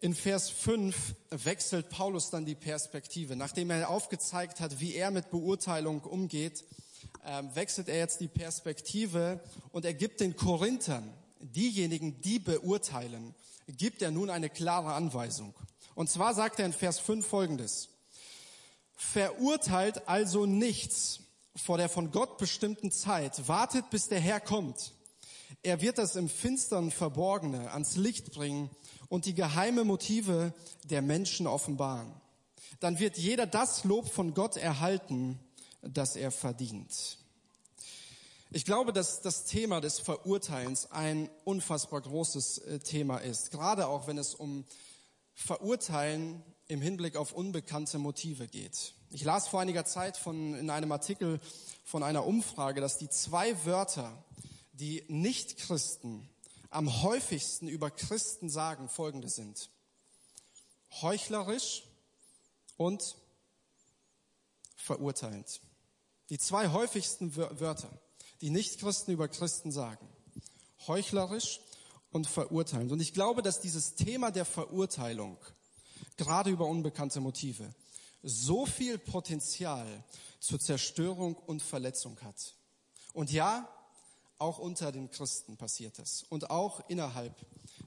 In 0.00 0.14
Vers 0.14 0.50
5 0.50 1.14
wechselt 1.30 1.88
Paulus 1.88 2.30
dann 2.30 2.44
die 2.44 2.56
Perspektive. 2.56 3.36
Nachdem 3.36 3.70
er 3.70 3.88
aufgezeigt 3.88 4.60
hat, 4.60 4.80
wie 4.80 4.96
er 4.96 5.12
mit 5.12 5.30
Beurteilung 5.30 6.00
umgeht, 6.02 6.64
ähm, 7.24 7.54
wechselt 7.54 7.88
er 7.88 7.98
jetzt 7.98 8.20
die 8.20 8.28
Perspektive 8.28 9.40
und 9.70 9.84
er 9.84 9.94
gibt 9.94 10.20
den 10.20 10.36
Korinthern, 10.36 11.14
diejenigen, 11.38 12.20
die 12.22 12.40
beurteilen, 12.40 13.34
gibt 13.68 14.02
er 14.02 14.10
nun 14.10 14.30
eine 14.30 14.50
klare 14.50 14.94
Anweisung. 14.94 15.54
Und 15.94 16.10
zwar 16.10 16.34
sagt 16.34 16.58
er 16.58 16.66
in 16.66 16.72
Vers 16.72 16.98
5 16.98 17.24
folgendes. 17.24 17.93
Verurteilt 18.96 20.08
also 20.08 20.46
nichts 20.46 21.20
vor 21.56 21.78
der 21.78 21.88
von 21.88 22.10
Gott 22.10 22.38
bestimmten 22.38 22.90
Zeit. 22.90 23.48
Wartet, 23.48 23.90
bis 23.90 24.08
der 24.08 24.20
Herr 24.20 24.40
kommt. 24.40 24.92
Er 25.62 25.80
wird 25.80 25.98
das 25.98 26.16
im 26.16 26.28
Finstern 26.28 26.90
Verborgene 26.90 27.70
ans 27.72 27.96
Licht 27.96 28.32
bringen 28.32 28.70
und 29.08 29.26
die 29.26 29.34
geheime 29.34 29.84
Motive 29.84 30.52
der 30.84 31.02
Menschen 31.02 31.46
offenbaren. 31.46 32.12
Dann 32.80 32.98
wird 32.98 33.16
jeder 33.16 33.46
das 33.46 33.84
Lob 33.84 34.10
von 34.10 34.34
Gott 34.34 34.56
erhalten, 34.56 35.38
das 35.82 36.16
er 36.16 36.30
verdient. 36.30 37.18
Ich 38.50 38.64
glaube, 38.64 38.92
dass 38.92 39.20
das 39.20 39.44
Thema 39.44 39.80
des 39.80 39.98
Verurteilens 39.98 40.90
ein 40.90 41.28
unfassbar 41.44 42.00
großes 42.00 42.58
äh, 42.58 42.78
Thema 42.78 43.18
ist, 43.18 43.50
gerade 43.50 43.88
auch 43.88 44.06
wenn 44.06 44.18
es 44.18 44.34
um 44.34 44.64
Verurteilen 45.34 46.42
im 46.66 46.80
Hinblick 46.80 47.16
auf 47.16 47.32
unbekannte 47.32 47.98
Motive 47.98 48.48
geht. 48.48 48.94
Ich 49.10 49.24
las 49.24 49.48
vor 49.48 49.60
einiger 49.60 49.84
Zeit 49.84 50.16
von, 50.16 50.54
in 50.54 50.70
einem 50.70 50.90
Artikel 50.92 51.40
von 51.84 52.02
einer 52.02 52.26
Umfrage, 52.26 52.80
dass 52.80 52.98
die 52.98 53.08
zwei 53.08 53.64
Wörter, 53.64 54.24
die 54.72 55.04
Nichtchristen 55.08 56.28
am 56.70 57.02
häufigsten 57.02 57.68
über 57.68 57.90
Christen 57.90 58.50
sagen, 58.50 58.88
folgende 58.88 59.28
sind. 59.28 59.70
Heuchlerisch 61.02 61.84
und 62.76 63.16
verurteilend. 64.76 65.60
Die 66.30 66.38
zwei 66.38 66.68
häufigsten 66.70 67.36
Wörter, 67.36 67.90
die 68.40 68.50
Nichtchristen 68.50 69.14
über 69.14 69.28
Christen 69.28 69.70
sagen. 69.70 70.08
Heuchlerisch 70.86 71.60
und 72.14 72.28
verurteilend. 72.28 72.92
Und 72.92 73.00
ich 73.00 73.12
glaube, 73.12 73.42
dass 73.42 73.60
dieses 73.60 73.96
Thema 73.96 74.30
der 74.30 74.44
Verurteilung, 74.44 75.36
gerade 76.16 76.48
über 76.48 76.66
unbekannte 76.66 77.20
Motive, 77.20 77.68
so 78.22 78.66
viel 78.66 78.98
Potenzial 78.98 79.84
zur 80.38 80.60
Zerstörung 80.60 81.34
und 81.34 81.60
Verletzung 81.60 82.16
hat. 82.22 82.54
Und 83.14 83.32
ja, 83.32 83.68
auch 84.38 84.58
unter 84.58 84.92
den 84.92 85.10
Christen 85.10 85.56
passiert 85.56 85.98
es 85.98 86.24
und 86.28 86.50
auch 86.50 86.88
innerhalb 86.88 87.34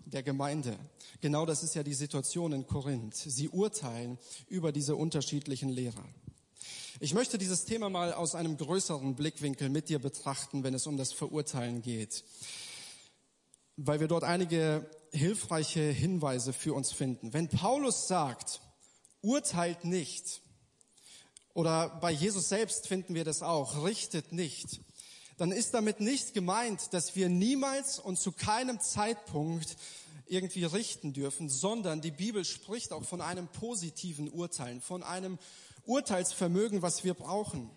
der 0.05 0.24
Gemeinde. 0.24 0.77
Genau 1.22 1.46
das 1.46 1.63
ist 1.63 1.75
ja 1.75 1.84
die 1.84 1.93
Situation 1.93 2.51
in 2.51 2.67
Korinth. 2.67 3.15
Sie 3.15 3.48
urteilen 3.48 4.17
über 4.50 4.74
diese 4.74 4.98
unterschiedlichen 4.98 5.69
Lehrer. 5.69 6.03
Ich 7.00 7.13
möchte 7.13 7.38
dieses 7.38 7.63
Thema 7.63 7.89
mal 7.89 8.12
aus 8.12 8.36
einem 8.36 8.57
größeren 8.57 9.15
Blickwinkel 9.15 9.69
mit 9.69 9.88
dir 9.88 10.00
betrachten, 10.00 10.63
wenn 10.63 10.74
es 10.74 10.86
um 10.86 10.98
das 10.98 11.13
Verurteilen 11.13 11.81
geht, 11.81 12.25
weil 13.77 14.00
wir 14.00 14.07
dort 14.07 14.24
einige 14.24 14.89
hilfreiche 15.12 15.81
Hinweise 15.81 16.51
für 16.51 16.74
uns 16.74 16.91
finden. 16.91 17.34
Wenn 17.34 17.48
Paulus 17.48 18.07
sagt, 18.07 18.60
urteilt 19.22 19.86
nicht, 19.86 20.41
oder 21.53 21.89
bei 21.89 22.12
Jesus 22.12 22.50
selbst 22.50 22.88
finden 22.88 23.15
wir 23.15 23.24
das 23.24 23.41
auch, 23.41 23.84
richtet 23.84 24.31
nicht, 24.31 24.81
dann 25.38 25.51
ist 25.51 25.74
damit 25.75 26.00
nicht 26.00 26.34
gemeint, 26.34 26.93
dass 26.93 27.15
wir 27.15 27.29
niemals 27.29 28.00
und 28.00 28.19
zu 28.19 28.31
keinem 28.31 28.79
Zeitpunkt 28.79 29.78
irgendwie 30.25 30.65
richten 30.65 31.13
dürfen, 31.13 31.47
sondern 31.47 32.01
die 32.01 32.12
Bibel 32.12 32.43
spricht 32.43 32.91
auch 32.91 33.04
von 33.04 33.21
einem 33.21 33.47
positiven 33.47 34.30
Urteilen, 34.30 34.82
von 34.82 35.04
einem 35.04 35.38
Urteilsvermögen, 35.86 36.82
was 36.82 37.04
wir 37.04 37.13
brauchen. 37.13 37.69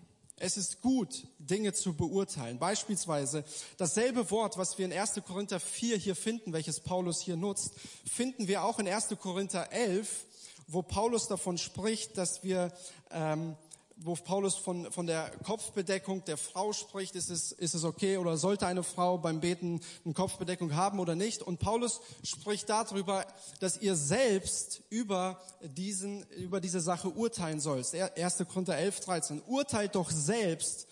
Es 0.43 0.57
ist 0.57 0.81
gut, 0.81 1.27
Dinge 1.39 1.75
zu 1.75 1.93
beurteilen. 1.93 2.59
Beispielsweise 2.59 3.45
dasselbe 3.77 4.31
Wort, 4.31 4.57
was 4.57 4.79
wir 4.79 4.87
in 4.87 4.93
1. 4.93 5.21
Korinther 5.27 5.61
4 5.61 5.99
hier 5.99 6.17
finden, 6.17 6.55
welches 6.55 6.81
Paulus 6.81 7.21
hier 7.21 7.37
nutzt, 7.37 7.75
finden 8.11 8.49
wir 8.49 8.65
auch 8.65 8.79
in 8.79 8.89
1. 8.89 9.09
Korinther 9.21 9.71
11, 9.71 10.25
wo 10.67 10.81
Paulus 10.81 11.29
davon 11.29 11.59
spricht, 11.59 12.17
dass 12.17 12.43
wir 12.43 12.73
ähm, 13.11 13.55
wo 14.03 14.15
Paulus 14.15 14.57
von, 14.57 14.91
von 14.91 15.07
der 15.07 15.31
Kopfbedeckung 15.45 16.25
der 16.25 16.37
Frau 16.37 16.73
spricht, 16.73 17.15
ist 17.17 17.31
es, 17.31 17.53
ist 17.53 17.75
es 17.75 17.85
okay 17.85 18.17
oder 18.17 18.37
sollte 18.37 18.67
eine 18.67 18.83
Frau 18.83 19.19
beim 19.19 19.41
Beten 19.41 19.81
eine 20.05 20.15
Kopfbedeckung 20.15 20.75
haben 20.75 20.99
oder 21.01 21.15
nicht? 21.15 21.43
Und 21.43 21.59
Paulus 21.59 22.01
spricht 22.23 22.69
darüber, 22.69 23.27
dass 23.61 23.79
ihr 23.79 23.97
selbst 23.97 24.83
über 24.89 25.41
diesen, 25.63 26.25
über 26.31 26.61
diese 26.61 26.81
Sache 26.81 27.09
urteilen 27.09 27.61
sollt. 27.61 27.95
1. 27.95 28.45
Korinther 28.49 28.77
11, 28.77 29.01
13. 29.01 29.43
Urteilt 29.47 29.95
doch 29.95 30.11
selbst, 30.11 30.87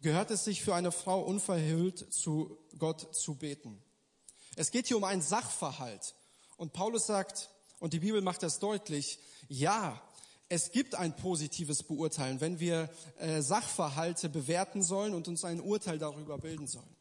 gehört 0.00 0.30
es 0.30 0.44
sich 0.44 0.62
für 0.62 0.74
eine 0.74 0.92
Frau 0.92 1.20
unverhüllt 1.20 2.12
zu 2.12 2.58
Gott 2.78 3.14
zu 3.14 3.34
beten. 3.34 3.82
Es 4.56 4.70
geht 4.70 4.86
hier 4.86 4.96
um 4.96 5.04
einen 5.04 5.22
Sachverhalt. 5.22 6.14
Und 6.56 6.72
Paulus 6.72 7.06
sagt, 7.06 7.50
und 7.80 7.92
die 7.92 8.00
Bibel 8.00 8.22
macht 8.22 8.42
das 8.42 8.58
deutlich, 8.58 9.18
ja, 9.48 10.00
es 10.54 10.70
gibt 10.70 10.94
ein 10.94 11.16
positives 11.16 11.82
Beurteilen, 11.82 12.40
wenn 12.40 12.60
wir 12.60 12.88
äh, 13.18 13.42
Sachverhalte 13.42 14.28
bewerten 14.28 14.84
sollen 14.84 15.12
und 15.12 15.26
uns 15.26 15.44
ein 15.44 15.60
Urteil 15.60 15.98
darüber 15.98 16.38
bilden 16.38 16.68
sollen. 16.68 16.93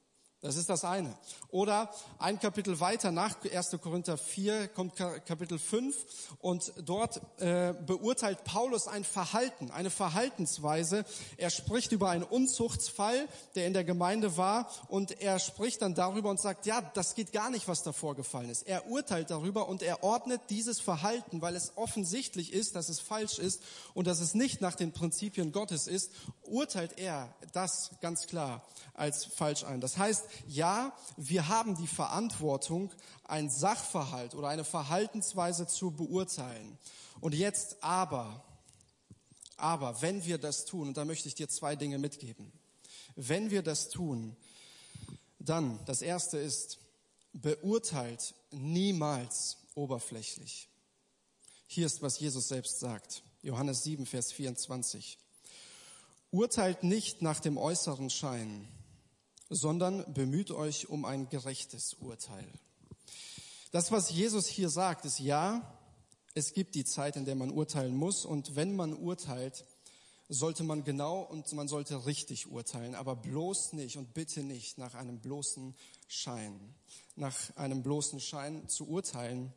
Das 0.44 0.58
ist 0.58 0.70
das 0.70 0.84
eine. 0.84 1.16
Oder 1.52 1.90
ein 2.20 2.38
Kapitel 2.38 2.82
weiter 2.82 3.14
nach 3.14 3.38
1. 3.46 3.78
Korinther 3.82 4.18
4 4.18 4.68
kommt 4.68 4.98
Kapitel 4.98 5.58
5 5.58 5.96
und 6.40 6.74
dort 6.84 7.22
äh, 7.40 7.74
beurteilt 7.88 8.44
Paulus 8.44 8.90
ein 8.90 9.06
Verhalten, 9.06 9.72
eine 9.72 9.90
Verhaltensweise. 9.90 11.06
Er 11.38 11.50
spricht 11.50 11.94
über 11.94 12.10
einen 12.10 12.24
Unzuchtsfall, 12.24 13.30
der 13.56 13.68
in 13.68 13.74
der 13.74 13.86
Gemeinde 13.86 14.36
war 14.36 14.70
und 14.90 15.22
er 15.22 15.40
spricht 15.40 15.82
dann 15.82 15.96
darüber 15.96 16.30
und 16.30 16.42
sagt, 16.42 16.66
ja, 16.66 16.82
das 16.94 17.16
geht 17.16 17.32
gar 17.32 17.50
nicht, 17.50 17.70
was 17.70 17.84
da 17.84 17.94
vorgefallen 17.94 18.50
ist. 18.50 18.68
Er 18.68 18.90
urteilt 18.90 19.30
darüber 19.30 19.70
und 19.70 19.82
er 19.82 20.04
ordnet 20.04 20.42
dieses 20.50 20.82
Verhalten, 20.82 21.42
weil 21.42 21.56
es 21.56 21.72
offensichtlich 21.78 22.52
ist, 22.52 22.76
dass 22.76 22.90
es 22.90 23.00
falsch 23.00 23.40
ist 23.40 23.64
und 23.94 24.08
dass 24.08 24.20
es 24.20 24.34
nicht 24.34 24.60
nach 24.60 24.76
den 24.76 24.92
Prinzipien 24.92 25.54
Gottes 25.54 25.88
ist, 25.88 26.12
urteilt 26.48 26.98
er 26.98 27.34
das 27.52 27.92
ganz 28.02 28.28
klar 28.28 28.66
als 28.94 29.26
falsch 29.26 29.64
ein. 29.64 29.82
Das 29.82 29.98
heißt, 29.98 30.26
ja, 30.48 30.96
wir 31.18 31.48
haben 31.48 31.76
die 31.76 31.88
Verantwortung, 31.88 32.92
ein 33.24 33.50
Sachverhalt 33.50 34.36
oder 34.36 34.50
eine 34.50 34.64
Verhaltensweise 34.64 35.68
zu 35.68 35.92
beurteilen. 35.92 36.78
Und 37.22 37.34
jetzt 37.34 37.84
aber, 37.84 38.44
aber 39.58 40.02
wenn 40.02 40.26
wir 40.26 40.38
das 40.38 40.66
tun, 40.66 40.90
und 40.90 40.98
da 40.98 41.06
möchte 41.06 41.28
ich 41.28 41.36
dir 41.36 41.50
zwei 41.50 41.76
Dinge 41.76 41.98
mitgeben, 41.98 42.52
wenn 43.16 43.52
wir 43.52 43.62
das 43.62 43.90
tun, 43.90 44.36
dann, 45.40 45.80
das 45.86 46.02
erste 46.02 46.38
ist, 46.38 46.80
beurteilt 47.34 48.36
niemals 48.52 49.58
oberflächlich. 49.76 50.70
Hier 51.68 51.86
ist, 51.86 52.02
was 52.02 52.20
Jesus 52.20 52.48
selbst 52.48 52.80
sagt. 52.80 53.24
Johannes 53.42 53.84
7, 53.84 54.06
Vers 54.06 54.32
24. 54.32 55.18
Urteilt 56.34 56.82
nicht 56.82 57.22
nach 57.22 57.40
dem 57.40 57.58
äußeren 57.58 58.10
Schein, 58.10 58.68
sondern 59.52 60.12
bemüht 60.16 60.50
euch 60.50 60.90
um 60.90 61.06
ein 61.06 61.30
gerechtes 61.30 61.94
Urteil. 61.94 62.48
Das, 63.72 63.92
was 63.92 64.10
Jesus 64.10 64.48
hier 64.48 64.70
sagt, 64.70 65.06
ist 65.06 65.20
ja, 65.20 65.62
es 66.34 66.54
gibt 66.54 66.74
die 66.74 66.86
Zeit, 66.86 67.18
in 67.18 67.26
der 67.26 67.36
man 67.36 67.52
urteilen 67.52 67.96
muss 67.96 68.26
und 68.26 68.56
wenn 68.56 68.76
man 68.76 68.96
urteilt, 68.96 69.64
sollte 70.28 70.64
man 70.64 70.84
genau 70.84 71.22
und 71.22 71.54
man 71.54 71.68
sollte 71.68 72.08
richtig 72.08 72.48
urteilen, 72.48 72.96
aber 72.96 73.16
bloß 73.16 73.74
nicht 73.74 73.98
und 73.98 74.16
bitte 74.16 74.42
nicht 74.42 74.80
nach 74.80 74.96
einem 74.96 75.20
bloßen 75.20 75.76
Schein. 76.08 76.74
Nach 77.16 77.56
einem 77.58 77.84
bloßen 77.84 78.20
Schein 78.20 78.68
zu 78.68 78.88
urteilen 78.88 79.54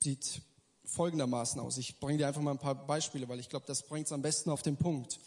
sieht 0.00 0.40
folgendermaßen 0.84 1.60
aus. 1.60 1.78
Ich 1.78 1.98
bringe 1.98 2.18
dir 2.18 2.28
einfach 2.28 2.42
mal 2.42 2.52
ein 2.52 2.60
paar 2.60 2.86
Beispiele, 2.86 3.28
weil 3.28 3.40
ich 3.40 3.48
glaube, 3.48 3.66
das 3.66 3.82
bringt 3.82 4.06
es 4.06 4.12
am 4.12 4.22
besten 4.22 4.50
auf 4.50 4.62
den 4.62 4.76
Punkt. 4.76 5.18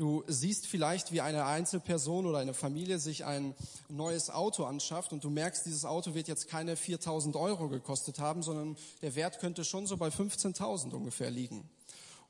Du 0.00 0.24
siehst 0.26 0.66
vielleicht, 0.66 1.12
wie 1.12 1.20
eine 1.20 1.44
Einzelperson 1.44 2.24
oder 2.24 2.38
eine 2.38 2.54
Familie 2.54 2.98
sich 2.98 3.26
ein 3.26 3.54
neues 3.90 4.30
Auto 4.30 4.64
anschafft 4.64 5.12
und 5.12 5.22
du 5.22 5.28
merkst, 5.28 5.66
dieses 5.66 5.84
Auto 5.84 6.14
wird 6.14 6.26
jetzt 6.26 6.48
keine 6.48 6.74
4000 6.74 7.36
Euro 7.36 7.68
gekostet 7.68 8.18
haben, 8.18 8.42
sondern 8.42 8.78
der 9.02 9.14
Wert 9.14 9.40
könnte 9.40 9.62
schon 9.62 9.86
so 9.86 9.98
bei 9.98 10.08
15.000 10.08 10.94
ungefähr 10.94 11.30
liegen. 11.30 11.68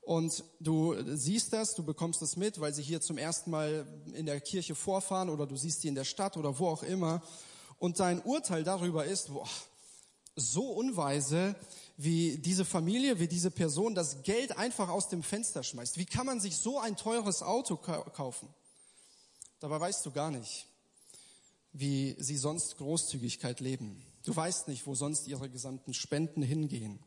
Und 0.00 0.42
du 0.58 0.96
siehst 1.14 1.52
das, 1.52 1.76
du 1.76 1.84
bekommst 1.84 2.20
das 2.22 2.36
mit, 2.36 2.60
weil 2.60 2.74
sie 2.74 2.82
hier 2.82 3.00
zum 3.00 3.18
ersten 3.18 3.52
Mal 3.52 3.86
in 4.14 4.26
der 4.26 4.40
Kirche 4.40 4.74
vorfahren 4.74 5.28
oder 5.28 5.46
du 5.46 5.54
siehst 5.54 5.82
sie 5.82 5.88
in 5.88 5.94
der 5.94 6.02
Stadt 6.02 6.36
oder 6.36 6.58
wo 6.58 6.66
auch 6.66 6.82
immer. 6.82 7.22
Und 7.78 8.00
dein 8.00 8.20
Urteil 8.20 8.64
darüber 8.64 9.04
ist, 9.04 9.32
boah, 9.32 9.46
so 10.34 10.72
unweise, 10.72 11.54
wie 12.02 12.38
diese 12.38 12.64
Familie, 12.64 13.20
wie 13.20 13.28
diese 13.28 13.50
Person 13.50 13.94
das 13.94 14.22
Geld 14.22 14.56
einfach 14.56 14.88
aus 14.88 15.08
dem 15.08 15.22
Fenster 15.22 15.62
schmeißt. 15.62 15.98
Wie 15.98 16.06
kann 16.06 16.24
man 16.24 16.40
sich 16.40 16.56
so 16.56 16.78
ein 16.78 16.96
teures 16.96 17.42
Auto 17.42 17.76
kaufen? 17.76 18.48
Dabei 19.58 19.78
weißt 19.80 20.06
du 20.06 20.10
gar 20.10 20.30
nicht, 20.30 20.66
wie 21.72 22.16
sie 22.18 22.38
sonst 22.38 22.78
Großzügigkeit 22.78 23.60
leben. 23.60 24.02
Du 24.24 24.34
weißt 24.34 24.68
nicht, 24.68 24.86
wo 24.86 24.94
sonst 24.94 25.28
ihre 25.28 25.50
gesamten 25.50 25.92
Spenden 25.92 26.42
hingehen. 26.42 27.00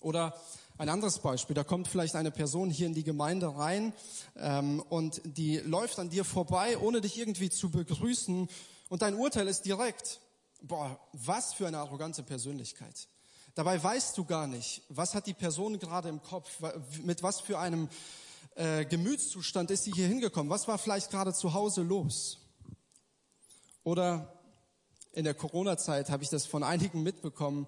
Oder 0.00 0.34
ein 0.76 0.88
anderes 0.88 1.20
Beispiel, 1.20 1.54
da 1.54 1.62
kommt 1.62 1.86
vielleicht 1.86 2.16
eine 2.16 2.32
Person 2.32 2.68
hier 2.68 2.86
in 2.86 2.94
die 2.94 3.04
Gemeinde 3.04 3.56
rein 3.56 3.92
ähm, 4.36 4.80
und 4.88 5.20
die 5.24 5.58
läuft 5.58 6.00
an 6.00 6.10
dir 6.10 6.24
vorbei, 6.24 6.76
ohne 6.78 7.00
dich 7.00 7.16
irgendwie 7.16 7.50
zu 7.50 7.70
begrüßen 7.70 8.48
und 8.88 9.02
dein 9.02 9.14
Urteil 9.14 9.46
ist 9.46 9.64
direkt, 9.64 10.20
boah, 10.62 10.98
was 11.12 11.54
für 11.54 11.68
eine 11.68 11.78
arrogante 11.78 12.24
Persönlichkeit. 12.24 13.06
Dabei 13.54 13.82
weißt 13.82 14.16
du 14.16 14.24
gar 14.24 14.46
nicht, 14.46 14.82
was 14.88 15.14
hat 15.14 15.26
die 15.26 15.34
Person 15.34 15.78
gerade 15.78 16.08
im 16.08 16.22
Kopf, 16.22 16.48
mit 17.02 17.22
was 17.22 17.40
für 17.40 17.58
einem 17.58 17.88
äh, 18.54 18.86
Gemütszustand 18.86 19.70
ist 19.70 19.84
sie 19.84 19.92
hier 19.92 20.08
hingekommen, 20.08 20.48
was 20.48 20.68
war 20.68 20.78
vielleicht 20.78 21.10
gerade 21.10 21.34
zu 21.34 21.52
Hause 21.52 21.82
los. 21.82 22.38
Oder 23.84 24.40
in 25.12 25.24
der 25.24 25.34
Corona-Zeit 25.34 26.08
habe 26.08 26.22
ich 26.22 26.30
das 26.30 26.46
von 26.46 26.62
einigen 26.62 27.02
mitbekommen, 27.02 27.66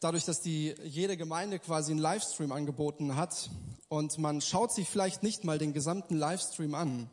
dadurch, 0.00 0.26
dass 0.26 0.42
die 0.42 0.74
jede 0.84 1.16
Gemeinde 1.16 1.58
quasi 1.58 1.92
einen 1.92 2.00
Livestream 2.00 2.52
angeboten 2.52 3.16
hat 3.16 3.48
und 3.88 4.18
man 4.18 4.42
schaut 4.42 4.72
sich 4.72 4.88
vielleicht 4.88 5.22
nicht 5.22 5.44
mal 5.44 5.58
den 5.58 5.72
gesamten 5.72 6.16
Livestream 6.16 6.74
an, 6.74 7.10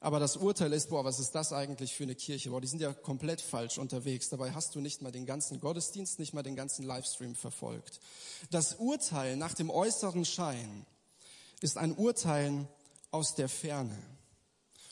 aber 0.00 0.18
das 0.18 0.36
Urteil 0.36 0.72
ist, 0.72 0.88
boah, 0.88 1.04
was 1.04 1.20
ist 1.20 1.32
das 1.32 1.52
eigentlich 1.52 1.94
für 1.94 2.04
eine 2.04 2.14
Kirche? 2.14 2.50
Boah, 2.50 2.60
die 2.62 2.66
sind 2.66 2.80
ja 2.80 2.94
komplett 2.94 3.42
falsch 3.42 3.76
unterwegs. 3.76 4.30
Dabei 4.30 4.52
hast 4.52 4.74
du 4.74 4.80
nicht 4.80 5.02
mal 5.02 5.12
den 5.12 5.26
ganzen 5.26 5.60
Gottesdienst, 5.60 6.18
nicht 6.18 6.32
mal 6.32 6.42
den 6.42 6.56
ganzen 6.56 6.84
Livestream 6.84 7.34
verfolgt. 7.34 8.00
Das 8.50 8.76
Urteil 8.76 9.36
nach 9.36 9.52
dem 9.52 9.68
äußeren 9.68 10.24
Schein 10.24 10.86
ist 11.60 11.76
ein 11.76 11.94
Urteil 11.94 12.66
aus 13.10 13.34
der 13.34 13.50
Ferne. 13.50 13.96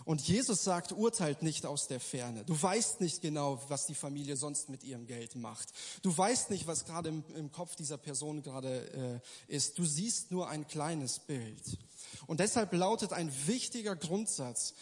Und 0.04 0.26
Jesus 0.26 0.64
sagt, 0.64 0.92
urteilt 0.92 1.42
nicht 1.42 1.66
aus 1.66 1.86
der 1.86 2.00
Ferne. 2.00 2.44
Du 2.44 2.60
weißt 2.60 3.00
nicht 3.00 3.20
genau, 3.20 3.60
was 3.68 3.86
die 3.86 3.94
Familie 3.94 4.36
sonst 4.36 4.68
mit 4.68 4.84
ihrem 4.84 5.06
Geld 5.06 5.36
macht. 5.36 5.68
Du 6.02 6.16
weißt 6.16 6.50
nicht, 6.50 6.66
was 6.66 6.84
gerade 6.84 7.08
im, 7.08 7.24
im 7.34 7.50
Kopf 7.50 7.76
dieser 7.76 7.98
Person 7.98 8.42
gerade 8.42 9.20
äh, 9.48 9.54
ist. 9.54 9.78
Du 9.78 9.84
siehst 9.84 10.30
nur 10.30 10.48
ein 10.48 10.66
kleines 10.66 11.18
Bild. 11.18 11.78
Und 12.26 12.40
deshalb 12.40 12.72
lautet 12.72 13.12
ein 13.12 13.32
wichtiger 13.46 13.96
Grundsatz 13.96 14.74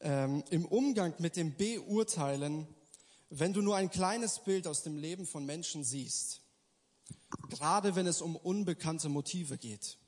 ähm, 0.00 0.44
im 0.50 0.64
Umgang 0.64 1.14
mit 1.18 1.36
dem 1.36 1.56
Beurteilen, 1.56 2.66
wenn 3.30 3.52
du 3.52 3.62
nur 3.62 3.76
ein 3.76 3.90
kleines 3.90 4.38
Bild 4.40 4.66
aus 4.66 4.82
dem 4.82 4.96
Leben 4.96 5.26
von 5.26 5.44
Menschen 5.44 5.84
siehst, 5.84 6.40
gerade 7.50 7.94
wenn 7.96 8.06
es 8.06 8.22
um 8.22 8.36
unbekannte 8.36 9.08
Motive 9.08 9.58
geht, 9.58 9.98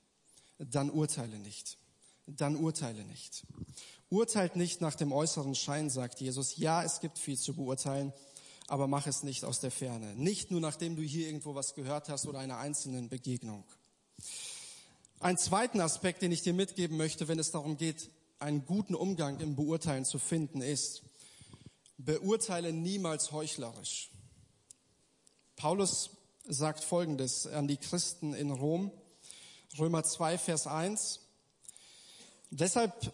dann 0.59 0.91
urteile 0.91 1.39
nicht. 1.39 1.79
Dann 2.27 2.57
urteile 2.57 3.05
nicht. 3.05 3.47
Urteilt 4.09 4.57
nicht 4.57 4.81
nach 4.81 4.95
dem 4.95 5.13
äußeren 5.13 5.55
Schein, 5.55 5.91
sagt 5.91 6.21
Jesus. 6.21 6.57
Ja, 6.57 6.83
es 6.83 7.01
gibt 7.01 7.19
viel 7.19 7.39
zu 7.39 7.55
beurteilen, 7.55 8.13
aber 8.69 8.87
mach 8.87 9.07
es 9.07 9.23
nicht 9.23 9.45
aus 9.45 9.61
der 9.61 9.71
Ferne. 9.71 10.15
Nicht 10.17 10.51
nur 10.51 10.61
nachdem 10.61 10.97
du 10.97 11.03
hier 11.03 11.27
irgendwo 11.27 11.55
was 11.55 11.75
gehört 11.75 12.09
hast 12.09 12.27
oder 12.27 12.39
einer 12.39 12.59
einzelnen 12.59 13.09
Begegnung. 13.09 13.65
Ein 15.19 15.37
zweiten 15.37 15.81
Aspekt, 15.81 16.23
den 16.23 16.33
ich 16.33 16.43
dir 16.43 16.55
mitgeben 16.55 16.97
möchte, 16.97 17.29
wenn 17.29 17.39
es 17.39 17.51
darum 17.51 17.77
geht, 17.77 18.11
einen 18.41 18.65
guten 18.65 18.95
Umgang 18.95 19.39
im 19.41 19.55
Beurteilen 19.55 20.05
zu 20.05 20.19
finden, 20.19 20.63
ist, 20.63 21.03
beurteile 21.99 22.73
niemals 22.73 23.33
heuchlerisch. 23.33 24.11
Paulus 25.57 26.11
sagt 26.49 26.83
Folgendes 26.83 27.47
an 27.47 27.69
die 27.69 27.77
Christen 27.77 28.35
in 28.35 28.51
Rom, 28.51 28.91
Römer 29.79 30.03
2, 30.03 30.39
Vers 30.39 30.67
1. 30.67 31.21
Deshalb 32.51 33.13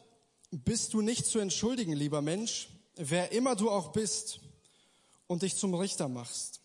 bist 0.50 0.94
du 0.94 1.02
nicht 1.02 1.26
zu 1.26 1.40
entschuldigen, 1.40 1.92
lieber 1.92 2.22
Mensch, 2.22 2.68
wer 2.94 3.32
immer 3.32 3.56
du 3.56 3.70
auch 3.70 3.92
bist 3.92 4.40
und 5.26 5.42
dich 5.42 5.56
zum 5.56 5.74
Richter 5.74 6.08
machst. 6.08 6.60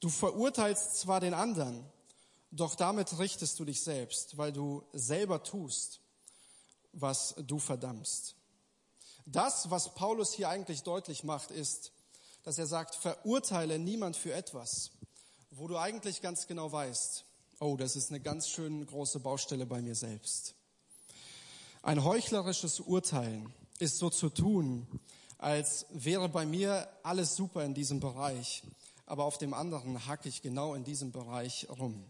Du 0.00 0.10
verurteilst 0.10 0.96
zwar 0.96 1.20
den 1.20 1.32
anderen, 1.32 1.84
doch 2.50 2.74
damit 2.74 3.18
richtest 3.18 3.58
du 3.58 3.64
dich 3.64 3.80
selbst, 3.80 4.36
weil 4.36 4.52
du 4.52 4.84
selber 4.92 5.42
tust, 5.42 6.00
was 6.94 7.34
du 7.46 7.58
verdammst. 7.58 8.36
Das, 9.26 9.70
was 9.70 9.94
Paulus 9.94 10.32
hier 10.32 10.48
eigentlich 10.48 10.82
deutlich 10.82 11.24
macht, 11.24 11.50
ist, 11.50 11.92
dass 12.42 12.58
er 12.58 12.66
sagt, 12.66 12.94
verurteile 12.94 13.78
niemand 13.78 14.16
für 14.16 14.32
etwas, 14.32 14.90
wo 15.50 15.66
du 15.66 15.78
eigentlich 15.78 16.20
ganz 16.20 16.46
genau 16.46 16.70
weißt, 16.70 17.24
oh, 17.60 17.76
das 17.76 17.96
ist 17.96 18.10
eine 18.10 18.20
ganz 18.20 18.48
schön 18.48 18.84
große 18.84 19.20
Baustelle 19.20 19.66
bei 19.66 19.80
mir 19.80 19.94
selbst. 19.94 20.54
Ein 21.82 22.04
heuchlerisches 22.04 22.80
Urteilen 22.80 23.52
ist 23.78 23.98
so 23.98 24.10
zu 24.10 24.28
tun, 24.28 24.86
als 25.38 25.86
wäre 25.90 26.28
bei 26.28 26.46
mir 26.46 26.88
alles 27.02 27.36
super 27.36 27.64
in 27.64 27.74
diesem 27.74 28.00
Bereich, 28.00 28.62
aber 29.06 29.24
auf 29.24 29.38
dem 29.38 29.54
anderen 29.54 30.06
hacke 30.06 30.28
ich 30.28 30.42
genau 30.42 30.74
in 30.74 30.84
diesem 30.84 31.12
Bereich 31.12 31.66
rum. 31.68 32.04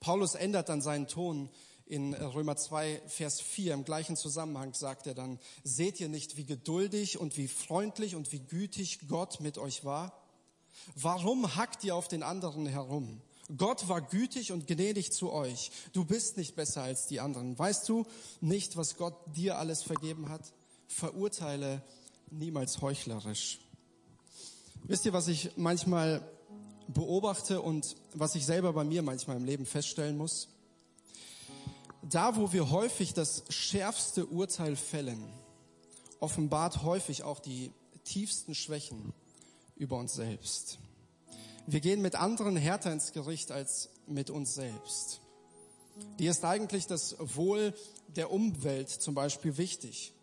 Paulus 0.00 0.34
ändert 0.34 0.68
dann 0.68 0.80
seinen 0.80 1.06
Ton 1.06 1.50
in 1.90 2.14
Römer 2.14 2.56
2, 2.56 3.02
Vers 3.08 3.40
4. 3.40 3.74
Im 3.74 3.84
gleichen 3.84 4.16
Zusammenhang 4.16 4.74
sagt 4.74 5.08
er 5.08 5.14
dann, 5.14 5.40
seht 5.64 5.98
ihr 6.00 6.08
nicht, 6.08 6.36
wie 6.36 6.44
geduldig 6.44 7.18
und 7.18 7.36
wie 7.36 7.48
freundlich 7.48 8.14
und 8.14 8.30
wie 8.32 8.38
gütig 8.38 9.08
Gott 9.08 9.40
mit 9.40 9.58
euch 9.58 9.84
war? 9.84 10.12
Warum 10.94 11.56
hackt 11.56 11.82
ihr 11.82 11.96
auf 11.96 12.06
den 12.06 12.22
anderen 12.22 12.66
herum? 12.66 13.20
Gott 13.56 13.88
war 13.88 14.00
gütig 14.00 14.52
und 14.52 14.68
gnädig 14.68 15.12
zu 15.12 15.32
euch. 15.32 15.72
Du 15.92 16.04
bist 16.04 16.36
nicht 16.36 16.54
besser 16.54 16.82
als 16.82 17.08
die 17.08 17.18
anderen. 17.18 17.58
Weißt 17.58 17.88
du 17.88 18.06
nicht, 18.40 18.76
was 18.76 18.96
Gott 18.96 19.16
dir 19.34 19.58
alles 19.58 19.82
vergeben 19.82 20.28
hat? 20.28 20.52
Verurteile 20.86 21.82
niemals 22.30 22.80
heuchlerisch. 22.80 23.58
Wisst 24.84 25.04
ihr, 25.06 25.12
was 25.12 25.26
ich 25.26 25.50
manchmal 25.56 26.22
beobachte 26.86 27.60
und 27.60 27.96
was 28.14 28.36
ich 28.36 28.46
selber 28.46 28.72
bei 28.72 28.84
mir 28.84 29.02
manchmal 29.02 29.36
im 29.36 29.44
Leben 29.44 29.66
feststellen 29.66 30.16
muss? 30.16 30.48
Da, 32.02 32.36
wo 32.36 32.52
wir 32.52 32.70
häufig 32.70 33.12
das 33.12 33.44
schärfste 33.50 34.26
Urteil 34.26 34.76
fällen, 34.76 35.22
offenbart 36.18 36.82
häufig 36.82 37.24
auch 37.24 37.40
die 37.40 37.72
tiefsten 38.04 38.54
Schwächen 38.54 39.12
über 39.76 39.98
uns 39.98 40.14
selbst. 40.14 40.78
Wir 41.66 41.80
gehen 41.80 42.00
mit 42.00 42.16
anderen 42.16 42.56
härter 42.56 42.92
ins 42.92 43.12
Gericht 43.12 43.52
als 43.52 43.90
mit 44.06 44.30
uns 44.30 44.54
selbst. 44.54 45.20
Dir 46.18 46.30
ist 46.30 46.44
eigentlich 46.44 46.86
das 46.86 47.16
Wohl 47.18 47.74
der 48.16 48.32
Umwelt 48.32 48.88
zum 48.88 49.14
Beispiel 49.14 49.58
wichtig. 49.58 50.14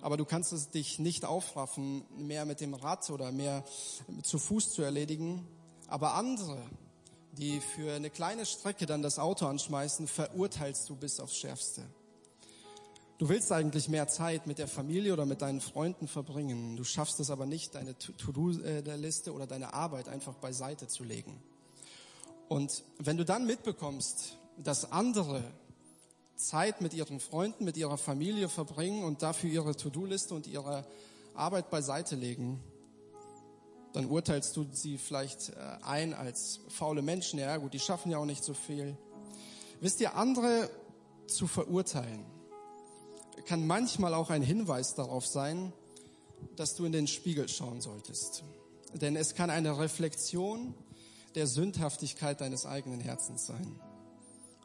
Aber 0.00 0.16
du 0.16 0.24
kannst 0.24 0.52
es 0.52 0.70
dich 0.70 0.98
nicht 0.98 1.24
aufraffen, 1.24 2.04
mehr 2.16 2.44
mit 2.46 2.60
dem 2.60 2.72
Rad 2.74 3.10
oder 3.10 3.32
mehr 3.32 3.64
zu 4.22 4.38
Fuß 4.38 4.72
zu 4.72 4.82
erledigen. 4.82 5.46
Aber 5.88 6.14
andere, 6.14 6.58
die 7.32 7.60
für 7.60 7.92
eine 7.94 8.10
kleine 8.10 8.46
Strecke 8.46 8.86
dann 8.86 9.02
das 9.02 9.18
Auto 9.18 9.46
anschmeißen, 9.46 10.06
verurteilst 10.06 10.88
du 10.88 10.96
bis 10.96 11.20
aufs 11.20 11.36
Schärfste. 11.36 11.82
Du 13.18 13.28
willst 13.28 13.52
eigentlich 13.52 13.88
mehr 13.88 14.08
Zeit 14.08 14.46
mit 14.46 14.58
der 14.58 14.66
Familie 14.66 15.12
oder 15.12 15.26
mit 15.26 15.42
deinen 15.42 15.60
Freunden 15.60 16.08
verbringen. 16.08 16.76
Du 16.76 16.84
schaffst 16.84 17.20
es 17.20 17.30
aber 17.30 17.44
nicht, 17.44 17.74
deine 17.74 17.96
To-Do-Liste 17.98 19.34
oder 19.34 19.46
deine 19.46 19.74
Arbeit 19.74 20.08
einfach 20.08 20.34
beiseite 20.36 20.88
zu 20.88 21.04
legen. 21.04 21.38
Und 22.48 22.82
wenn 22.98 23.18
du 23.18 23.24
dann 23.26 23.46
mitbekommst, 23.46 24.38
dass 24.56 24.90
andere 24.90 25.44
Zeit 26.34 26.80
mit 26.80 26.94
ihren 26.94 27.20
Freunden, 27.20 27.64
mit 27.64 27.76
ihrer 27.76 27.98
Familie 27.98 28.48
verbringen 28.48 29.04
und 29.04 29.22
dafür 29.22 29.50
ihre 29.50 29.76
To-Do-Liste 29.76 30.34
und 30.34 30.46
ihre 30.46 30.86
Arbeit 31.34 31.70
beiseite 31.70 32.16
legen, 32.16 32.58
dann 33.92 34.06
urteilst 34.06 34.56
du 34.56 34.66
sie 34.72 34.98
vielleicht 34.98 35.50
äh, 35.50 35.54
ein 35.82 36.14
als 36.14 36.60
faule 36.68 37.02
Menschen. 37.02 37.38
Ja 37.38 37.56
gut, 37.56 37.74
die 37.74 37.80
schaffen 37.80 38.10
ja 38.10 38.18
auch 38.18 38.24
nicht 38.24 38.44
so 38.44 38.54
viel. 38.54 38.96
Wisst 39.80 40.00
ihr, 40.00 40.14
andere 40.14 40.70
zu 41.26 41.46
verurteilen, 41.46 42.24
kann 43.46 43.66
manchmal 43.66 44.14
auch 44.14 44.30
ein 44.30 44.42
Hinweis 44.42 44.94
darauf 44.94 45.26
sein, 45.26 45.72
dass 46.56 46.74
du 46.74 46.84
in 46.84 46.92
den 46.92 47.06
Spiegel 47.06 47.48
schauen 47.48 47.80
solltest. 47.80 48.44
Denn 48.94 49.16
es 49.16 49.34
kann 49.34 49.50
eine 49.50 49.78
Reflexion 49.78 50.74
der 51.34 51.46
Sündhaftigkeit 51.46 52.40
deines 52.40 52.66
eigenen 52.66 53.00
Herzens 53.00 53.46
sein. 53.46 53.80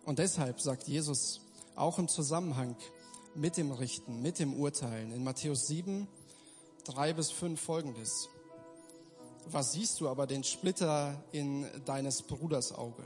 Und 0.04 0.20
deshalb 0.20 0.60
sagt 0.60 0.88
Jesus 0.88 1.42
auch 1.76 2.00
im 2.00 2.08
Zusammenhang 2.08 2.76
mit 3.36 3.58
dem 3.58 3.72
Richten, 3.72 4.22
mit 4.22 4.40
dem 4.40 4.54
Urteilen 4.54 5.12
in 5.12 5.24
Matthäus 5.24 5.68
7, 5.68 6.08
drei 6.86 7.14
bis 7.14 7.32
fünf 7.32 7.62
folgendes. 7.62 8.30
Was 9.48 9.74
siehst 9.74 10.02
du 10.02 10.10
aber 10.10 10.28
den 10.28 10.44
Splitter 10.44 11.24
in 11.32 11.68
deines 11.86 12.24
Bruders 12.24 12.74
Auge 12.74 13.04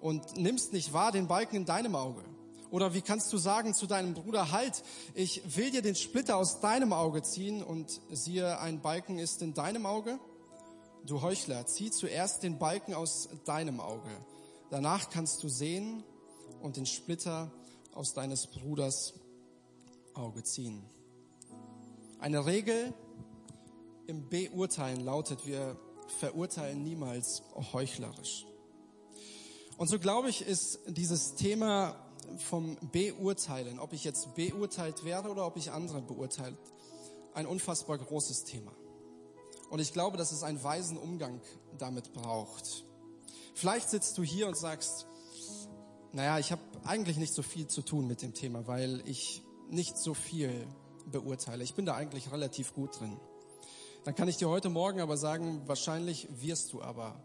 und 0.00 0.36
nimmst 0.36 0.72
nicht 0.72 0.92
wahr 0.92 1.10
den 1.10 1.26
Balken 1.26 1.56
in 1.56 1.64
deinem 1.64 1.94
Auge? 1.94 2.22
Oder 2.70 2.94
wie 2.94 3.00
kannst 3.00 3.32
du 3.32 3.38
sagen 3.38 3.74
zu 3.74 3.86
deinem 3.86 4.14
Bruder, 4.14 4.52
halt, 4.52 4.84
ich 5.14 5.56
will 5.56 5.70
dir 5.70 5.82
den 5.82 5.96
Splitter 5.96 6.36
aus 6.36 6.60
deinem 6.60 6.92
Auge 6.92 7.22
ziehen 7.22 7.62
und 7.62 8.00
siehe, 8.10 8.60
ein 8.60 8.80
Balken 8.80 9.18
ist 9.18 9.42
in 9.42 9.54
deinem 9.54 9.86
Auge? 9.86 10.20
Du 11.04 11.22
Heuchler, 11.22 11.66
zieh 11.66 11.90
zuerst 11.90 12.42
den 12.42 12.58
Balken 12.58 12.94
aus 12.94 13.28
deinem 13.44 13.80
Auge. 13.80 14.10
Danach 14.70 15.10
kannst 15.10 15.42
du 15.42 15.48
sehen 15.48 16.04
und 16.60 16.76
den 16.76 16.86
Splitter 16.86 17.50
aus 17.94 18.12
deines 18.12 18.46
Bruders 18.46 19.14
Auge 20.14 20.44
ziehen. 20.44 20.84
Eine 22.20 22.44
Regel 22.46 22.92
im 24.10 24.28
Beurteilen 24.28 25.00
lautet, 25.00 25.46
wir 25.46 25.76
verurteilen 26.18 26.82
niemals 26.82 27.42
heuchlerisch. 27.72 28.44
Und 29.78 29.88
so 29.88 29.98
glaube 29.98 30.28
ich, 30.28 30.42
ist 30.42 30.80
dieses 30.88 31.36
Thema 31.36 31.94
vom 32.38 32.76
Beurteilen, 32.92 33.78
ob 33.78 33.92
ich 33.92 34.04
jetzt 34.04 34.34
beurteilt 34.34 35.04
werde 35.04 35.30
oder 35.30 35.46
ob 35.46 35.56
ich 35.56 35.70
andere 35.70 36.02
beurteilt, 36.02 36.58
ein 37.34 37.46
unfassbar 37.46 37.98
großes 37.98 38.44
Thema. 38.44 38.72
Und 39.70 39.78
ich 39.78 39.92
glaube, 39.92 40.16
dass 40.16 40.32
es 40.32 40.42
einen 40.42 40.62
weisen 40.62 40.98
Umgang 40.98 41.40
damit 41.78 42.12
braucht. 42.12 42.84
Vielleicht 43.54 43.88
sitzt 43.88 44.18
du 44.18 44.24
hier 44.24 44.48
und 44.48 44.56
sagst, 44.56 45.06
naja, 46.12 46.40
ich 46.40 46.50
habe 46.50 46.62
eigentlich 46.84 47.16
nicht 47.16 47.32
so 47.32 47.42
viel 47.42 47.68
zu 47.68 47.82
tun 47.82 48.08
mit 48.08 48.22
dem 48.22 48.34
Thema, 48.34 48.66
weil 48.66 49.02
ich 49.06 49.42
nicht 49.68 49.96
so 49.96 50.14
viel 50.14 50.66
beurteile. 51.06 51.62
Ich 51.62 51.74
bin 51.74 51.86
da 51.86 51.94
eigentlich 51.94 52.32
relativ 52.32 52.74
gut 52.74 52.98
drin. 52.98 53.16
Dann 54.04 54.14
kann 54.14 54.28
ich 54.28 54.38
dir 54.38 54.48
heute 54.48 54.70
Morgen 54.70 55.00
aber 55.00 55.18
sagen, 55.18 55.60
wahrscheinlich 55.66 56.26
wirst 56.40 56.72
du 56.72 56.80
aber 56.80 57.22